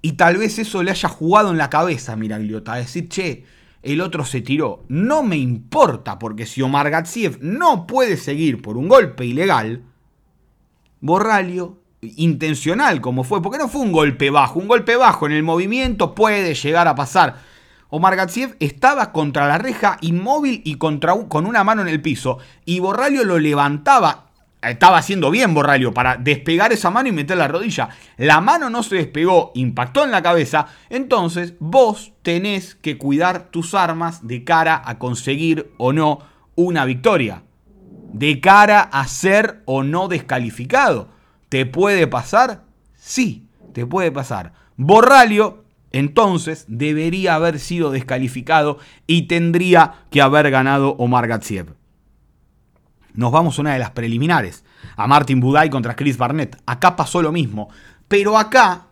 [0.00, 3.44] Y tal vez eso le haya jugado en la cabeza Miragliota, decir, che,
[3.82, 4.84] el otro se tiró.
[4.88, 9.82] No me importa, porque si Omar Gatsiev no puede seguir por un golpe ilegal,
[11.02, 15.42] Borralio, intencional como fue, porque no fue un golpe bajo, un golpe bajo en el
[15.42, 17.40] movimiento puede llegar a pasar.
[17.88, 21.00] Omar Gatsiev estaba contra la reja inmóvil y con
[21.44, 24.26] una mano en el piso y Borralio lo levantaba.
[24.62, 27.88] Estaba haciendo bien Borralio para despegar esa mano y meter la rodilla.
[28.16, 30.68] La mano no se despegó, impactó en la cabeza.
[30.88, 36.20] Entonces vos tenés que cuidar tus armas de cara a conseguir o no
[36.54, 37.42] una victoria
[38.12, 41.08] de cara a ser o no descalificado.
[41.48, 42.64] ¿Te puede pasar?
[42.94, 44.52] Sí, te puede pasar.
[44.76, 51.74] Borralio, entonces, debería haber sido descalificado y tendría que haber ganado Omar Gatsiev.
[53.14, 54.64] Nos vamos a una de las preliminares,
[54.96, 56.56] a Martin Buday contra Chris Barnett.
[56.64, 57.68] Acá pasó lo mismo,
[58.08, 58.86] pero acá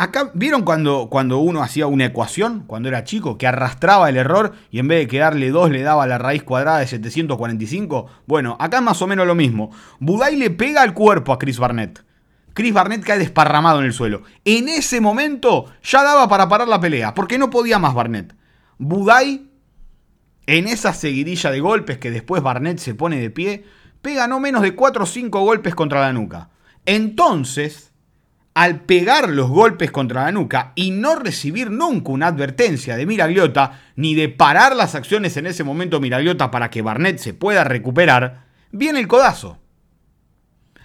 [0.00, 4.54] Acá, ¿vieron cuando, cuando uno hacía una ecuación, cuando era chico, que arrastraba el error
[4.70, 8.06] y en vez de quedarle 2 le daba la raíz cuadrada de 745?
[8.26, 9.70] Bueno, acá más o menos lo mismo.
[9.98, 12.02] Budai le pega al cuerpo a Chris Barnett.
[12.54, 14.22] Chris Barnett cae desparramado en el suelo.
[14.46, 18.34] En ese momento ya daba para parar la pelea, porque no podía más Barnett.
[18.78, 19.50] Budai,
[20.46, 23.66] en esa seguidilla de golpes que después Barnett se pone de pie,
[24.00, 26.48] pega no menos de 4 o 5 golpes contra la nuca.
[26.86, 27.89] Entonces,
[28.54, 33.80] al pegar los golpes contra la nuca y no recibir nunca una advertencia de Miragliota,
[33.96, 38.46] ni de parar las acciones en ese momento Miragliota para que Barnett se pueda recuperar,
[38.72, 39.58] viene el codazo.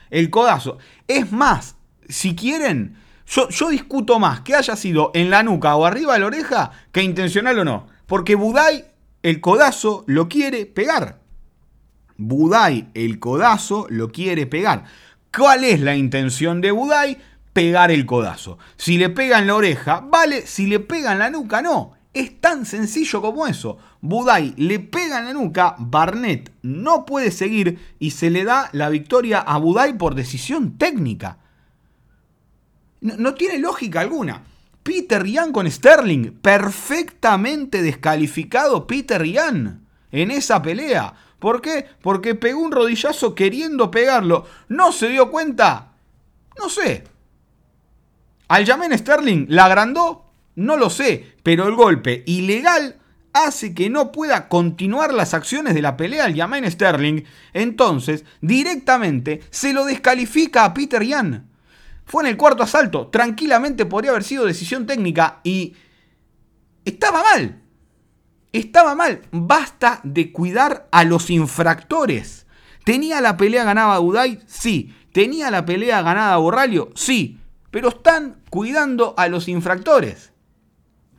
[0.10, 0.78] El codazo.
[1.08, 1.76] Es más,
[2.08, 6.20] si quieren, yo, yo discuto más que haya sido en la nuca o arriba de
[6.20, 7.88] la oreja que intencional o no.
[8.06, 8.86] Porque Budai,
[9.24, 11.20] el codazo, lo quiere pegar.
[12.18, 14.86] Budai, el codazo, lo quiere pegar.
[15.36, 17.18] ¿Cuál es la intención de Budai?
[17.56, 18.58] Pegar el codazo.
[18.76, 20.46] Si le pega en la oreja, vale.
[20.46, 21.94] Si le pega en la nuca, no.
[22.14, 23.78] Es tan sencillo como eso.
[24.02, 28.90] Budai le pega en la nuca, Barnett no puede seguir y se le da la
[28.90, 31.38] victoria a Budai por decisión técnica.
[33.00, 34.44] No, no tiene lógica alguna.
[34.84, 41.14] Peter Ryan con Sterling, perfectamente descalificado Peter Ryan en esa pelea.
[41.40, 41.86] ¿Por qué?
[42.02, 44.46] Porque pegó un rodillazo queriendo pegarlo.
[44.68, 45.94] ¿No se dio cuenta?
[46.58, 47.15] No sé.
[48.48, 52.98] Al Jamen Sterling la agrandó, no lo sé, pero el golpe ilegal
[53.34, 57.24] hace que no pueda continuar las acciones de la pelea al Yamain Sterling,
[57.54, 61.50] entonces directamente se lo descalifica a Peter Yan.
[62.06, 65.76] Fue en el cuarto asalto, tranquilamente podría haber sido decisión técnica y
[66.86, 67.62] estaba mal.
[68.54, 69.22] Estaba mal.
[69.32, 72.46] Basta de cuidar a los infractores.
[72.86, 74.40] ¿Tenía la pelea ganada Uday?
[74.46, 74.96] Sí.
[75.12, 76.92] ¿Tenía la pelea ganada Borralio?
[76.96, 77.40] Sí.
[77.76, 80.32] Pero están cuidando a los infractores.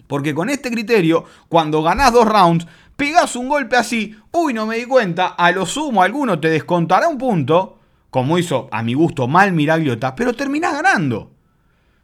[0.06, 4.78] Porque con este criterio, cuando ganás dos rounds, pegás un golpe así, uy, no me
[4.78, 7.78] di cuenta, a lo sumo alguno te descontará un punto,
[8.08, 11.30] como hizo a mi gusto mal Miragliota, pero terminás ganando.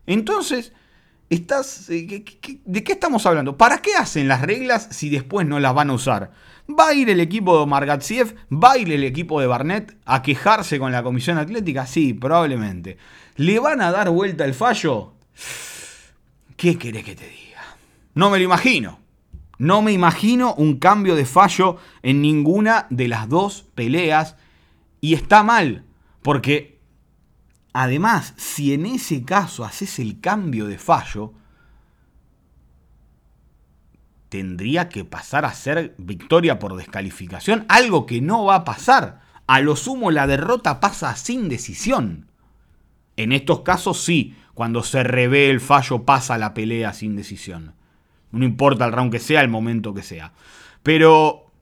[0.04, 0.74] Entonces,
[1.30, 2.22] estás, eh,
[2.66, 3.56] ¿de qué estamos hablando?
[3.56, 6.30] ¿Para qué hacen las reglas si después no las van a usar?
[6.78, 8.34] ¿Va a ir el equipo de Margatsiev?
[8.52, 11.86] ¿Va a ir el equipo de Barnett a quejarse con la comisión atlética?
[11.86, 12.98] Sí, probablemente.
[13.36, 15.14] ¿Le van a dar vuelta el fallo?
[16.56, 17.62] ¿Qué querés que te diga?
[18.14, 19.00] No me lo imagino.
[19.58, 24.36] No me imagino un cambio de fallo en ninguna de las dos peleas.
[25.00, 25.84] Y está mal,
[26.22, 26.80] porque
[27.72, 31.34] además, si en ese caso haces el cambio de fallo,
[34.32, 39.20] tendría que pasar a ser victoria por descalificación, algo que no va a pasar.
[39.46, 42.30] A lo sumo la derrota pasa sin decisión.
[43.18, 47.74] En estos casos sí, cuando se revé el fallo pasa la pelea sin decisión.
[48.30, 50.32] No importa el round que sea, el momento que sea.
[50.82, 51.52] Pero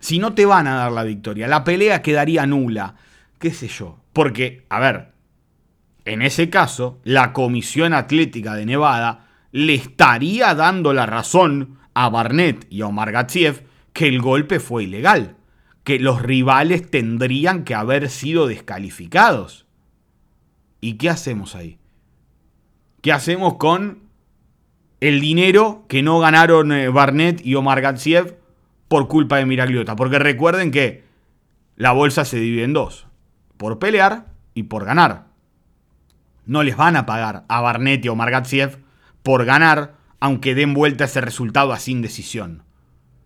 [0.00, 2.96] si no te van a dar la victoria, la pelea quedaría nula.
[3.38, 4.00] ¿Qué sé yo?
[4.12, 5.12] Porque, a ver,
[6.04, 12.66] en ese caso, la Comisión Atlética de Nevada le estaría dando la razón a Barnett
[12.70, 15.36] y a Omar Gatsiev que el golpe fue ilegal,
[15.84, 19.66] que los rivales tendrían que haber sido descalificados.
[20.80, 21.78] ¿Y qué hacemos ahí?
[23.00, 24.08] ¿Qué hacemos con
[25.00, 28.38] el dinero que no ganaron eh, Barnett y Omar Gatsiev
[28.88, 29.96] por culpa de Miragliota.
[29.96, 31.04] Porque recuerden que
[31.76, 33.06] la bolsa se divide en dos.
[33.56, 35.26] Por pelear y por ganar.
[36.46, 38.82] No les van a pagar a Barnett y Omar Gatsiev
[39.22, 42.62] por ganar, aunque den vuelta ese resultado así sin decisión.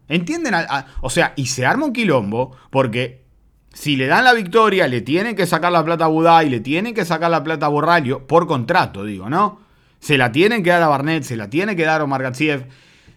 [0.08, 0.54] ¿Entienden?
[1.00, 3.22] o sea, y se arma un quilombo porque
[3.72, 6.60] si le dan la victoria, le tienen que sacar la plata a Budá y le
[6.60, 9.60] tienen que sacar la plata a Borralio, por contrato, digo, ¿no?
[10.00, 12.66] Se la tienen que dar a Barnett, se la tiene que dar a Omar Gatsiev.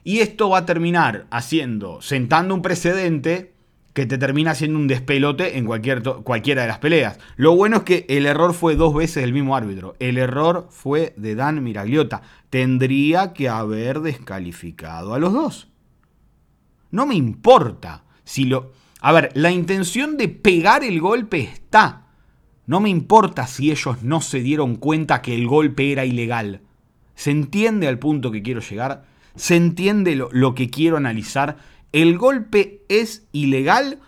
[0.04, 3.55] Y esto va a terminar haciendo, sentando un precedente
[3.96, 7.18] que te termina haciendo un despelote en cualquier, cualquiera de las peleas.
[7.38, 9.96] Lo bueno es que el error fue dos veces el mismo árbitro.
[10.00, 12.22] El error fue de Dan Miragliota.
[12.50, 15.70] Tendría que haber descalificado a los dos.
[16.92, 18.74] No me importa si lo...
[19.00, 22.08] A ver, la intención de pegar el golpe está.
[22.66, 26.60] No me importa si ellos no se dieron cuenta que el golpe era ilegal.
[27.16, 29.06] ¿Se entiende al punto que quiero llegar?
[29.36, 31.58] ¿Se entiende lo, que quiero analizar?
[31.96, 34.00] El golpe es ilegal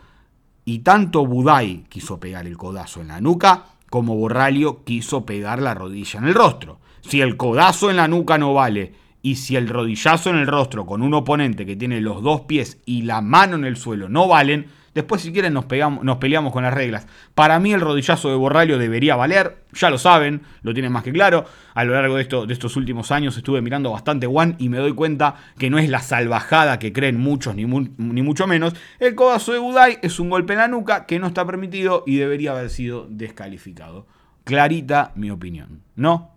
[0.66, 5.74] y tanto Budai quiso pegar el codazo en la nuca como Borralio quiso pegar la
[5.74, 6.82] rodilla en el rostro.
[7.00, 10.86] Si el codazo en la nuca no vale y si el rodillazo en el rostro
[10.86, 14.28] con un oponente que tiene los dos pies y la mano en el suelo no
[14.28, 14.66] valen,
[14.98, 17.06] Después, si quieren, nos, pegamos, nos peleamos con las reglas.
[17.36, 19.64] Para mí, el rodillazo de Borralio debería valer.
[19.74, 21.46] Ya lo saben, lo tienen más que claro.
[21.76, 24.80] A lo largo de, esto, de estos últimos años estuve mirando bastante One y me
[24.80, 28.74] doy cuenta que no es la salvajada que creen muchos, ni, ni mucho menos.
[28.98, 32.16] El codazo de Budai es un golpe en la nuca que no está permitido y
[32.16, 34.08] debería haber sido descalificado.
[34.46, 35.84] clarita mi opinión.
[35.96, 36.32] ¿No?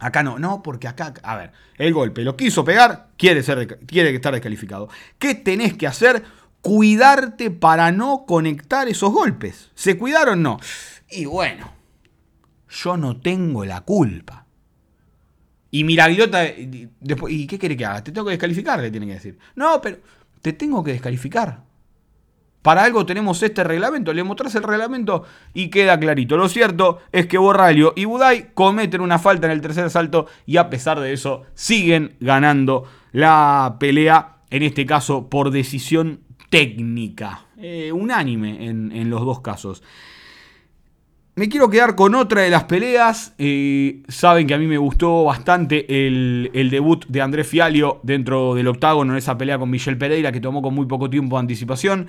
[0.00, 4.12] Acá no, no, porque acá, a ver, el golpe lo quiso pegar, quiere, ser, quiere
[4.12, 4.88] estar descalificado.
[5.20, 6.24] ¿Qué tenés que hacer?
[6.64, 9.70] Cuidarte para no conectar esos golpes.
[9.74, 10.42] ¿Se cuidaron?
[10.42, 10.58] No.
[11.10, 11.70] Y bueno,
[12.70, 14.46] yo no tengo la culpa.
[15.70, 16.42] Y Miragliota,
[17.00, 18.02] después, ¿y qué quiere que haga?
[18.02, 19.38] Te tengo que descalificar, le tiene que decir.
[19.56, 19.98] No, pero
[20.40, 21.64] te tengo que descalificar.
[22.62, 26.38] Para algo tenemos este reglamento, le mostrás el reglamento y queda clarito.
[26.38, 30.56] Lo cierto es que Borralio y Budai cometen una falta en el tercer salto y
[30.56, 36.20] a pesar de eso siguen ganando la pelea, en este caso por decisión
[36.54, 39.82] técnica, eh, unánime en, los dos casos.
[41.34, 43.34] Me quiero quedar con otra de las peleas.
[43.38, 48.68] Eh, saben que a mí me gustó bastante el, debut de Andrés Fialio dentro del
[48.68, 52.06] octágono en esa pelea con Michel Pereira que tomó con muy poco tiempo de anticipación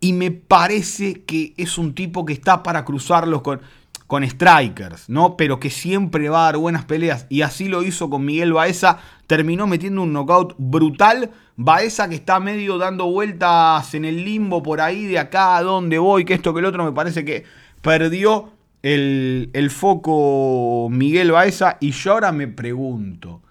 [0.00, 3.60] y me parece que es un tipo que está para cruzarlos con,
[4.08, 5.36] con strikers, ¿no?
[5.36, 7.26] Pero que siempre va a dar buenas peleas.
[7.28, 8.98] Y así lo hizo con Miguel Baeza.
[9.28, 11.30] Terminó metiendo un knockout brutal.
[11.56, 15.98] Baeza que está medio dando vueltas en el limbo por ahí, de acá a dónde
[15.98, 16.84] voy, que esto que el otro.
[16.84, 17.44] Me parece que
[17.80, 18.52] perdió
[18.82, 21.78] el, el foco Miguel Baeza.
[21.80, 23.42] Y yo ahora me pregunto.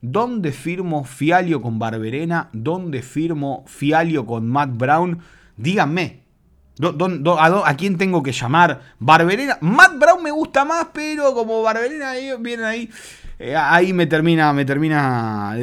[0.00, 2.50] ¿Dónde firmo Fialio con Barberena?
[2.52, 5.20] ¿Dónde firmo Fialio con Matt Brown?
[5.56, 6.24] Díganme.
[7.38, 8.80] a, quién tengo que llamar?
[8.98, 9.58] Barberena.
[9.60, 12.90] Matt Brown me gusta más, pero como Barberena vienen ahí.
[13.44, 15.56] Eh, ahí me termina, me termina.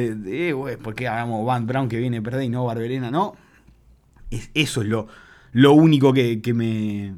[0.82, 3.34] porque hagamos Matt Brown que viene perder y no Barberena, no.
[4.52, 5.08] eso es lo,
[5.52, 7.14] lo único que, me,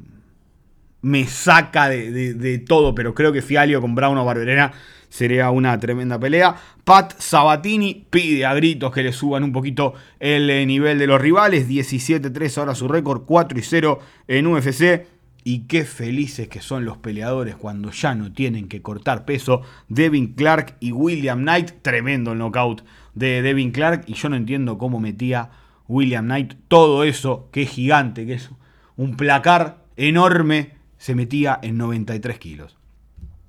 [1.01, 2.95] me saca de, de, todo.
[2.95, 4.71] Pero creo que Fialio con Brown o Barberena
[5.09, 6.55] sería una tremenda pelea.
[6.85, 11.19] Pat Sabatini pide a gritos que le suban un poquito el eh, nivel de los
[11.19, 11.67] rivales.
[11.67, 13.99] 17-3 ahora su récord, 4 0
[14.29, 15.12] en UFC.
[15.43, 19.61] Y qué felices que son los peleadores cuando ya no tienen que cortar peso.
[19.89, 21.81] Devin Clark y William Knight.
[21.81, 22.83] Tremendo el knockout
[23.13, 24.03] de Devin Clark.
[24.07, 25.49] Y yo no entiendo cómo metía
[25.87, 28.49] William Knight todo eso, que es gigante, que es
[28.95, 32.77] un placar enorme, se metía en 93 kilos.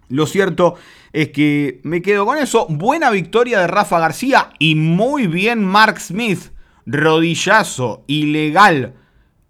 [0.09, 0.75] Lo cierto
[1.13, 2.67] es que me quedo con eso.
[2.69, 6.51] Buena victoria de Rafa García y muy bien Mark Smith.
[6.87, 8.95] Rodillazo ilegal,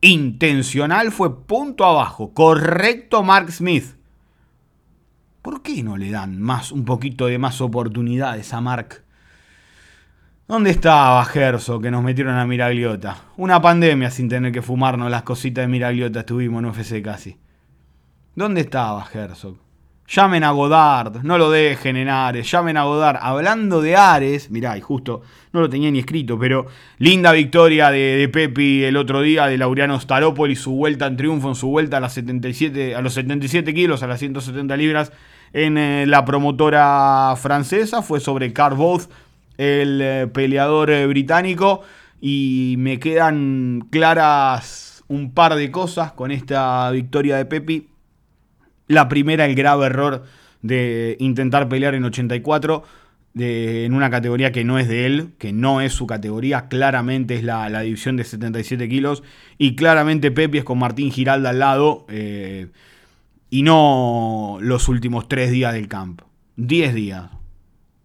[0.04, 2.32] intencional fue punto abajo.
[2.34, 3.96] Correcto Mark Smith.
[5.42, 9.02] ¿Por qué no le dan más, un poquito de más oportunidades a Mark?
[10.46, 13.16] ¿Dónde estaba Gerso que nos metieron a Miragliota?
[13.36, 17.38] Una pandemia sin tener que fumarnos las cositas de Miragliota estuvimos en UFC casi.
[18.34, 19.63] ¿Dónde estaba Herzog?
[20.06, 23.18] Llamen a Godard, no lo dejen en Ares, llamen a Godard.
[23.22, 26.66] Hablando de Ares, mirá, y justo no lo tenía ni escrito, pero
[26.98, 31.54] linda victoria de, Pepi el otro día de Laureano Staropoli, su vuelta en triunfo, en
[31.54, 35.10] su vuelta a, las 77, a los 77 kilos, a las 170 libras
[35.54, 38.02] en eh, la promotora francesa.
[38.02, 38.76] Fue sobre Carl
[39.56, 41.82] el eh, peleador eh, británico.
[42.20, 47.93] Y me quedan claras un par de cosas con esta victoria de Pepi
[48.86, 50.24] la primera, el grave error
[50.62, 52.82] de intentar pelear en 84
[53.34, 57.34] de, en una categoría que no es de él, que no es su categoría, claramente
[57.34, 59.22] es la, división de 77 kilos
[59.58, 62.68] y claramente Pepe es con Martín Giralda al lado eh,
[63.50, 66.26] y no los últimos tres días del campo.
[66.56, 67.30] 10 días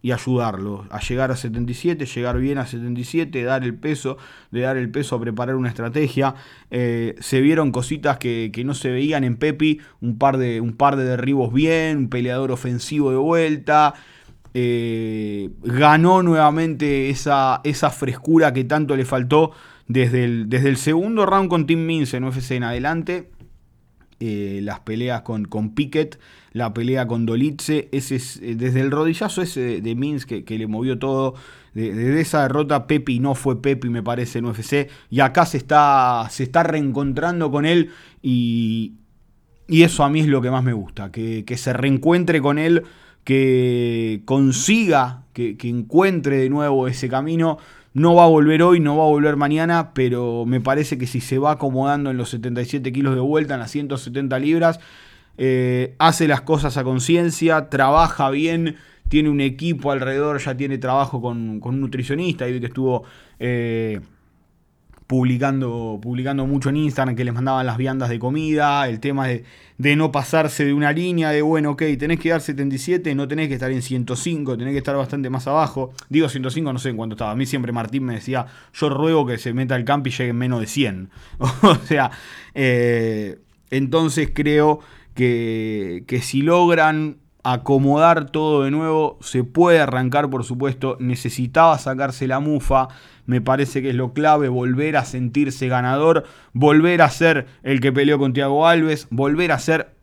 [0.02, 4.16] y ayudarlo a llegar a 77, llegar bien a 77, dar el peso,
[4.50, 6.34] de dar el peso a preparar una estrategia.
[6.70, 10.96] Eh, se vieron cositas que, no se veían en Pepi, un par de, un par
[10.96, 13.94] de derribos bien, un peleador ofensivo de vuelta.
[14.52, 19.52] Eh, ganó nuevamente esa, esa frescura que tanto le faltó
[19.86, 23.30] desde el, desde el segundo round con Tim Mince en UFC en adelante.
[24.22, 26.18] Eh, las peleas con, con Pickett
[26.52, 30.98] la pelea con Dolitze, ese eh, desde el rodillazo ese de, Minsk que, le movió
[30.98, 31.34] todo,
[31.74, 36.26] desde esa derrota Pepi no fue Pepi me parece en UFC, y acá se está,
[36.30, 37.90] se está reencontrando con él
[38.20, 38.94] y,
[39.68, 42.82] y eso a mí es lo que más me gusta, que, se reencuentre con él,
[43.22, 47.58] que consiga, que, que encuentre de nuevo ese camino.
[47.92, 51.20] No va a volver hoy, no va a volver mañana, pero me parece que si
[51.20, 54.78] se va acomodando en los 77 kilos de vuelta, en las 170 libras,
[55.38, 58.76] eh, hace las cosas a conciencia, trabaja bien,
[59.08, 63.04] tiene un equipo alrededor, ya tiene trabajo con, un nutricionista, y que estuvo
[63.40, 64.00] eh,
[65.10, 69.44] publicando, publicando mucho en Instagram que les mandaban las viandas de comida, el tema de,
[69.96, 73.54] no pasarse de una línea de, bueno, ok, tenés que dar 77, no tenés que
[73.54, 75.90] estar en 105, tenés que estar bastante más abajo.
[76.10, 77.32] Digo 105, no sé en cuánto estaba.
[77.32, 80.30] A mí siempre Martín me decía, yo ruego que se meta al campo y llegue
[80.30, 81.10] en menos de 100.
[81.40, 82.12] o sea,
[82.54, 83.40] eh,
[83.70, 84.78] Entonces creo
[85.14, 92.26] que, que si logran acomodar todo de nuevo, se puede arrancar por supuesto, necesitaba sacarse
[92.26, 92.88] la mufa,
[93.30, 97.92] me parece que es lo clave, volver a sentirse ganador, volver a ser el que
[97.92, 99.94] peleó con Thiago Alves, volver a ser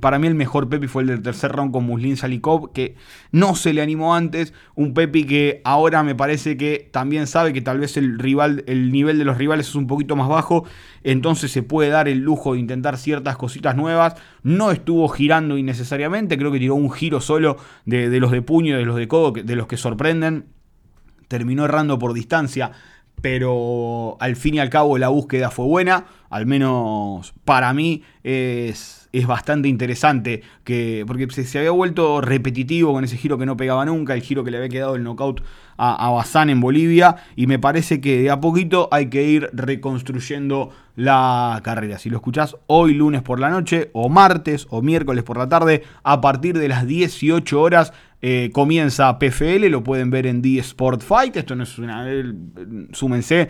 [0.00, 2.94] para mí el mejor Pepi fue el del tercer round con Muslin Salikov, que
[3.32, 4.54] no se le animó antes.
[4.74, 8.92] Un Pepi que ahora me parece que también sabe que tal vez el rival, el
[8.92, 10.64] nivel de los rivales es un poquito más bajo.
[11.02, 14.14] Entonces se puede dar el lujo de intentar ciertas cositas nuevas.
[14.42, 16.38] No estuvo girando innecesariamente.
[16.38, 19.32] Creo que tiró un giro solo de, de los de puño, de los de codo,
[19.32, 20.46] de los que sorprenden.
[21.30, 22.72] Terminó errando por distancia
[23.20, 28.99] pero al fin y al cabo la búsqueda fue buena, al menos para mí es
[29.12, 33.84] es bastante interesante, que, porque se, había vuelto repetitivo con ese giro que no pegaba
[33.84, 35.42] nunca, el giro que le había quedado el knockout
[35.76, 40.70] a, Bazán en Bolivia, y me parece que de a poquito hay que ir reconstruyendo
[40.94, 41.98] la carrera.
[41.98, 45.82] Si lo escuchás hoy lunes por la noche, o martes, o miércoles por la tarde,
[46.02, 51.02] a partir de las 18 horas, eh, comienza PFL, lo pueden ver en The Sport
[51.02, 52.06] Fight, esto no es una...
[52.92, 53.48] súmense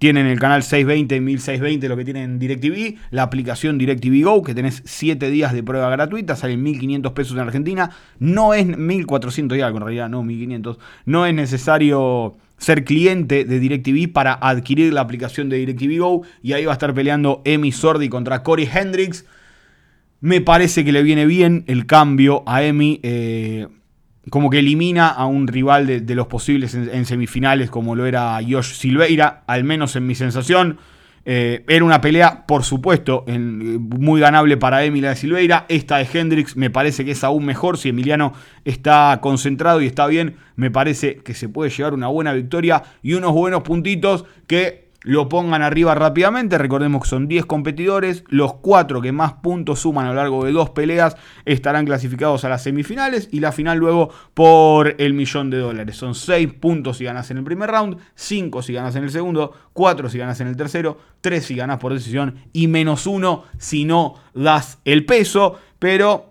[0.00, 4.82] tienen el canal 620 1620, lo que tienen DirecTV, la aplicación DirecTV Go, que tenés
[4.86, 7.90] 7 días de prueba gratuita, salen 1500 pesos en Argentina.
[8.18, 10.78] No es 1400 y algo, en realidad, no 1500.
[11.04, 16.22] No es necesario ser cliente de DirecTV para adquirir la aplicación de DirecTV Go.
[16.42, 19.26] Y ahí va a estar peleando Emi Sordi contra Corey Hendricks.
[20.22, 23.00] Me parece que le viene bien el cambio a Emi.
[23.02, 23.68] Eh,
[24.28, 28.74] como que elimina a un rival de, los posibles en, semifinales como lo era Josh
[28.74, 30.78] Silveira, al menos en mi sensación.
[31.24, 35.64] Eh, era una pelea, por supuesto, muy ganable para Emilia de Silveira.
[35.68, 37.78] Esta de Hendrix me parece que es aún mejor.
[37.78, 42.32] Si Emiliano está concentrado y está bien, me parece que se puede llevar una buena
[42.32, 46.58] victoria y unos buenos puntitos que lo pongan arriba rápidamente.
[46.58, 48.24] Recordemos que son 10 competidores.
[48.28, 52.48] Los 4 que más puntos suman a lo largo de dos peleas estarán clasificados a
[52.48, 55.96] las semifinales y la final luego por el millón de dólares.
[55.96, 59.52] Son 6 puntos si ganas en el primer round, 5 si ganas en el segundo,
[59.72, 63.84] 4 si ganas en el tercero, 3 si ganas por decisión y menos 1 si
[63.84, 65.58] no das el peso.
[65.78, 66.29] Pero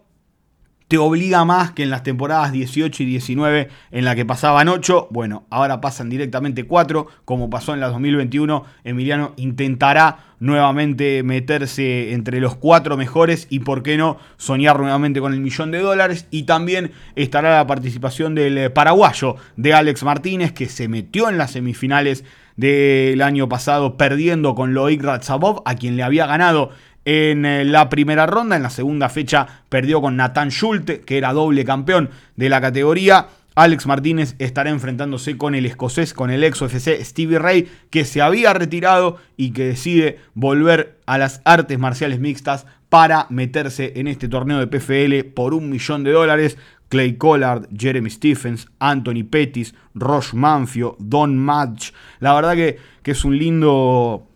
[0.89, 5.09] te obliga más que en las temporadas 18 y 19 en la que pasaban 8.
[5.11, 8.65] Bueno, ahora pasan directamente 4, como pasó en la 2021.
[8.83, 15.31] Emiliano intentará nuevamente meterse entre los 4 mejores y, por qué no, soñar nuevamente con
[15.31, 16.25] el millón de dólares.
[16.31, 21.37] Y también estará la participación del eh, paraguayo de Alex Martínez, que se metió en
[21.37, 22.23] las semifinales
[22.59, 26.71] del año pasado perdiendo con Loic Ratzabov, a quien le había ganado
[27.09, 28.55] en eh, la primera ronda.
[28.55, 33.27] En la segunda fecha perdió con Nathan Schulte, que era doble campeón de la categoría.
[33.55, 38.21] Alex Martínez estará enfrentándose con el escocés, con el ex UFC Stevie Ray, que se
[38.21, 44.27] había retirado y que decide volver a las artes marciales mixtas para meterse en este
[44.27, 46.57] torneo de PFL por un millón de dólares.
[46.89, 51.91] Clay Collard, Jeremy Stephens, Anthony Pettis, Roche Manfio, Don Match.
[52.19, 54.28] La verdad que, que es un lindo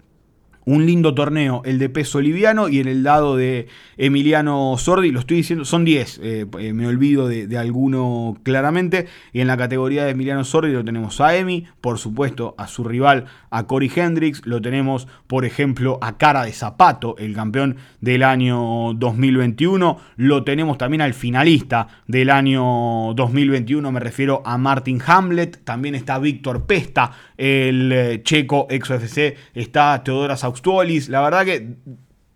[0.65, 5.19] un lindo torneo, el de peso liviano y en el dado de Emiliano Sordi, lo
[5.19, 10.05] estoy diciendo, son 10, eh, eh, me olvido de, alguno claramente, y en la categoría
[10.05, 14.45] de Emiliano Sordi lo tenemos a Emi, por supuesto a su rival, a Cory Hendricks,
[14.45, 20.77] lo tenemos por ejemplo a Cara de Zapato, el campeón del año 2021, lo tenemos
[20.77, 27.11] también al finalista del año 2021, me refiero a Martin Hamlet, también está Víctor Pesta,
[27.37, 30.37] el eh, checo ex UFC, está Teodora
[31.09, 31.75] la verdad que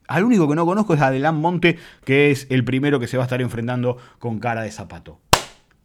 [0.07, 3.23] al único que no conozco es Adelán Monte, que es el primero que se va
[3.23, 5.19] a estar enfrentando con cara de zapato.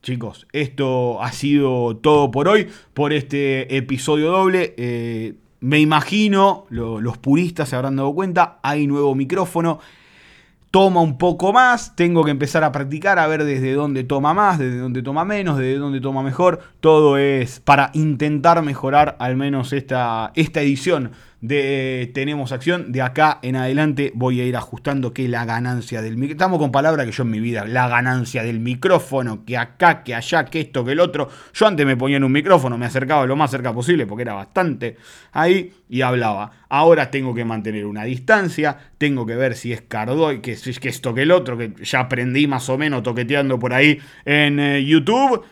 [0.02, 4.74] Chicos, esto ha sido todo por hoy, por este episodio doble.
[4.76, 9.78] Eh, me imagino, los puristas se habrán dado cuenta, hay nuevo micrófono
[10.72, 14.58] toma un poco más, tengo que empezar a practicar a ver desde dónde toma más,
[14.58, 16.60] desde dónde toma menos, desde dónde toma mejor.
[16.80, 21.12] Todo es para intentar mejorar al menos esta, esta edición
[21.42, 22.92] de Tenemos Acción.
[22.92, 26.32] De acá en adelante voy a ir ajustando que la ganancia del micrófono.
[26.32, 30.14] Estamos con palabras que yo en mi vida, la ganancia del micrófono, que acá, que
[30.14, 31.28] allá, que esto, que el otro.
[31.52, 34.34] Yo antes me ponía en un micrófono, me acercaba lo más cerca posible porque era
[34.34, 34.96] bastante
[35.32, 36.52] ahí y hablaba.
[36.68, 41.12] Ahora tengo que mantener una distancia, tengo que ver si es Cardoy, que, que esto,
[41.12, 45.44] que el otro, que ya aprendí más o menos toqueteando por ahí en eh, YouTube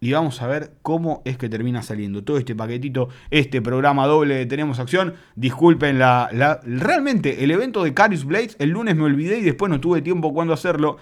[0.00, 4.34] y vamos a ver cómo es que termina saliendo todo este paquetito, este programa doble
[4.34, 5.14] de Tenemos Acción.
[5.36, 9.80] Disculpen la, Realmente, el evento de Carius Blades, el lunes me olvidé y después no
[9.80, 10.98] tuve tiempo cuando hacerlo.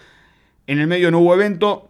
[0.67, 1.89] En el medio no hubo evento.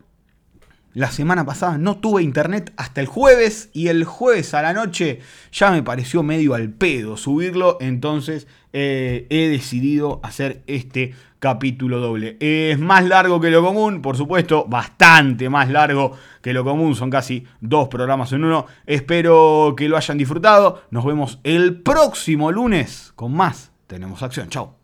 [0.94, 5.20] La semana pasada no tuve internet hasta el jueves y el jueves a la noche
[5.52, 12.36] ya me pareció medio al pedo subirlo, entonces eh, he decidido hacer este capítulo doble.
[12.40, 17.10] Es más largo que lo común, por supuesto, bastante más largo que lo común, son
[17.10, 18.66] casi dos programas en uno.
[18.86, 23.72] Espero que lo hayan disfrutado, nos vemos el próximo lunes con más.
[23.86, 24.76] Tenemos acción, chao.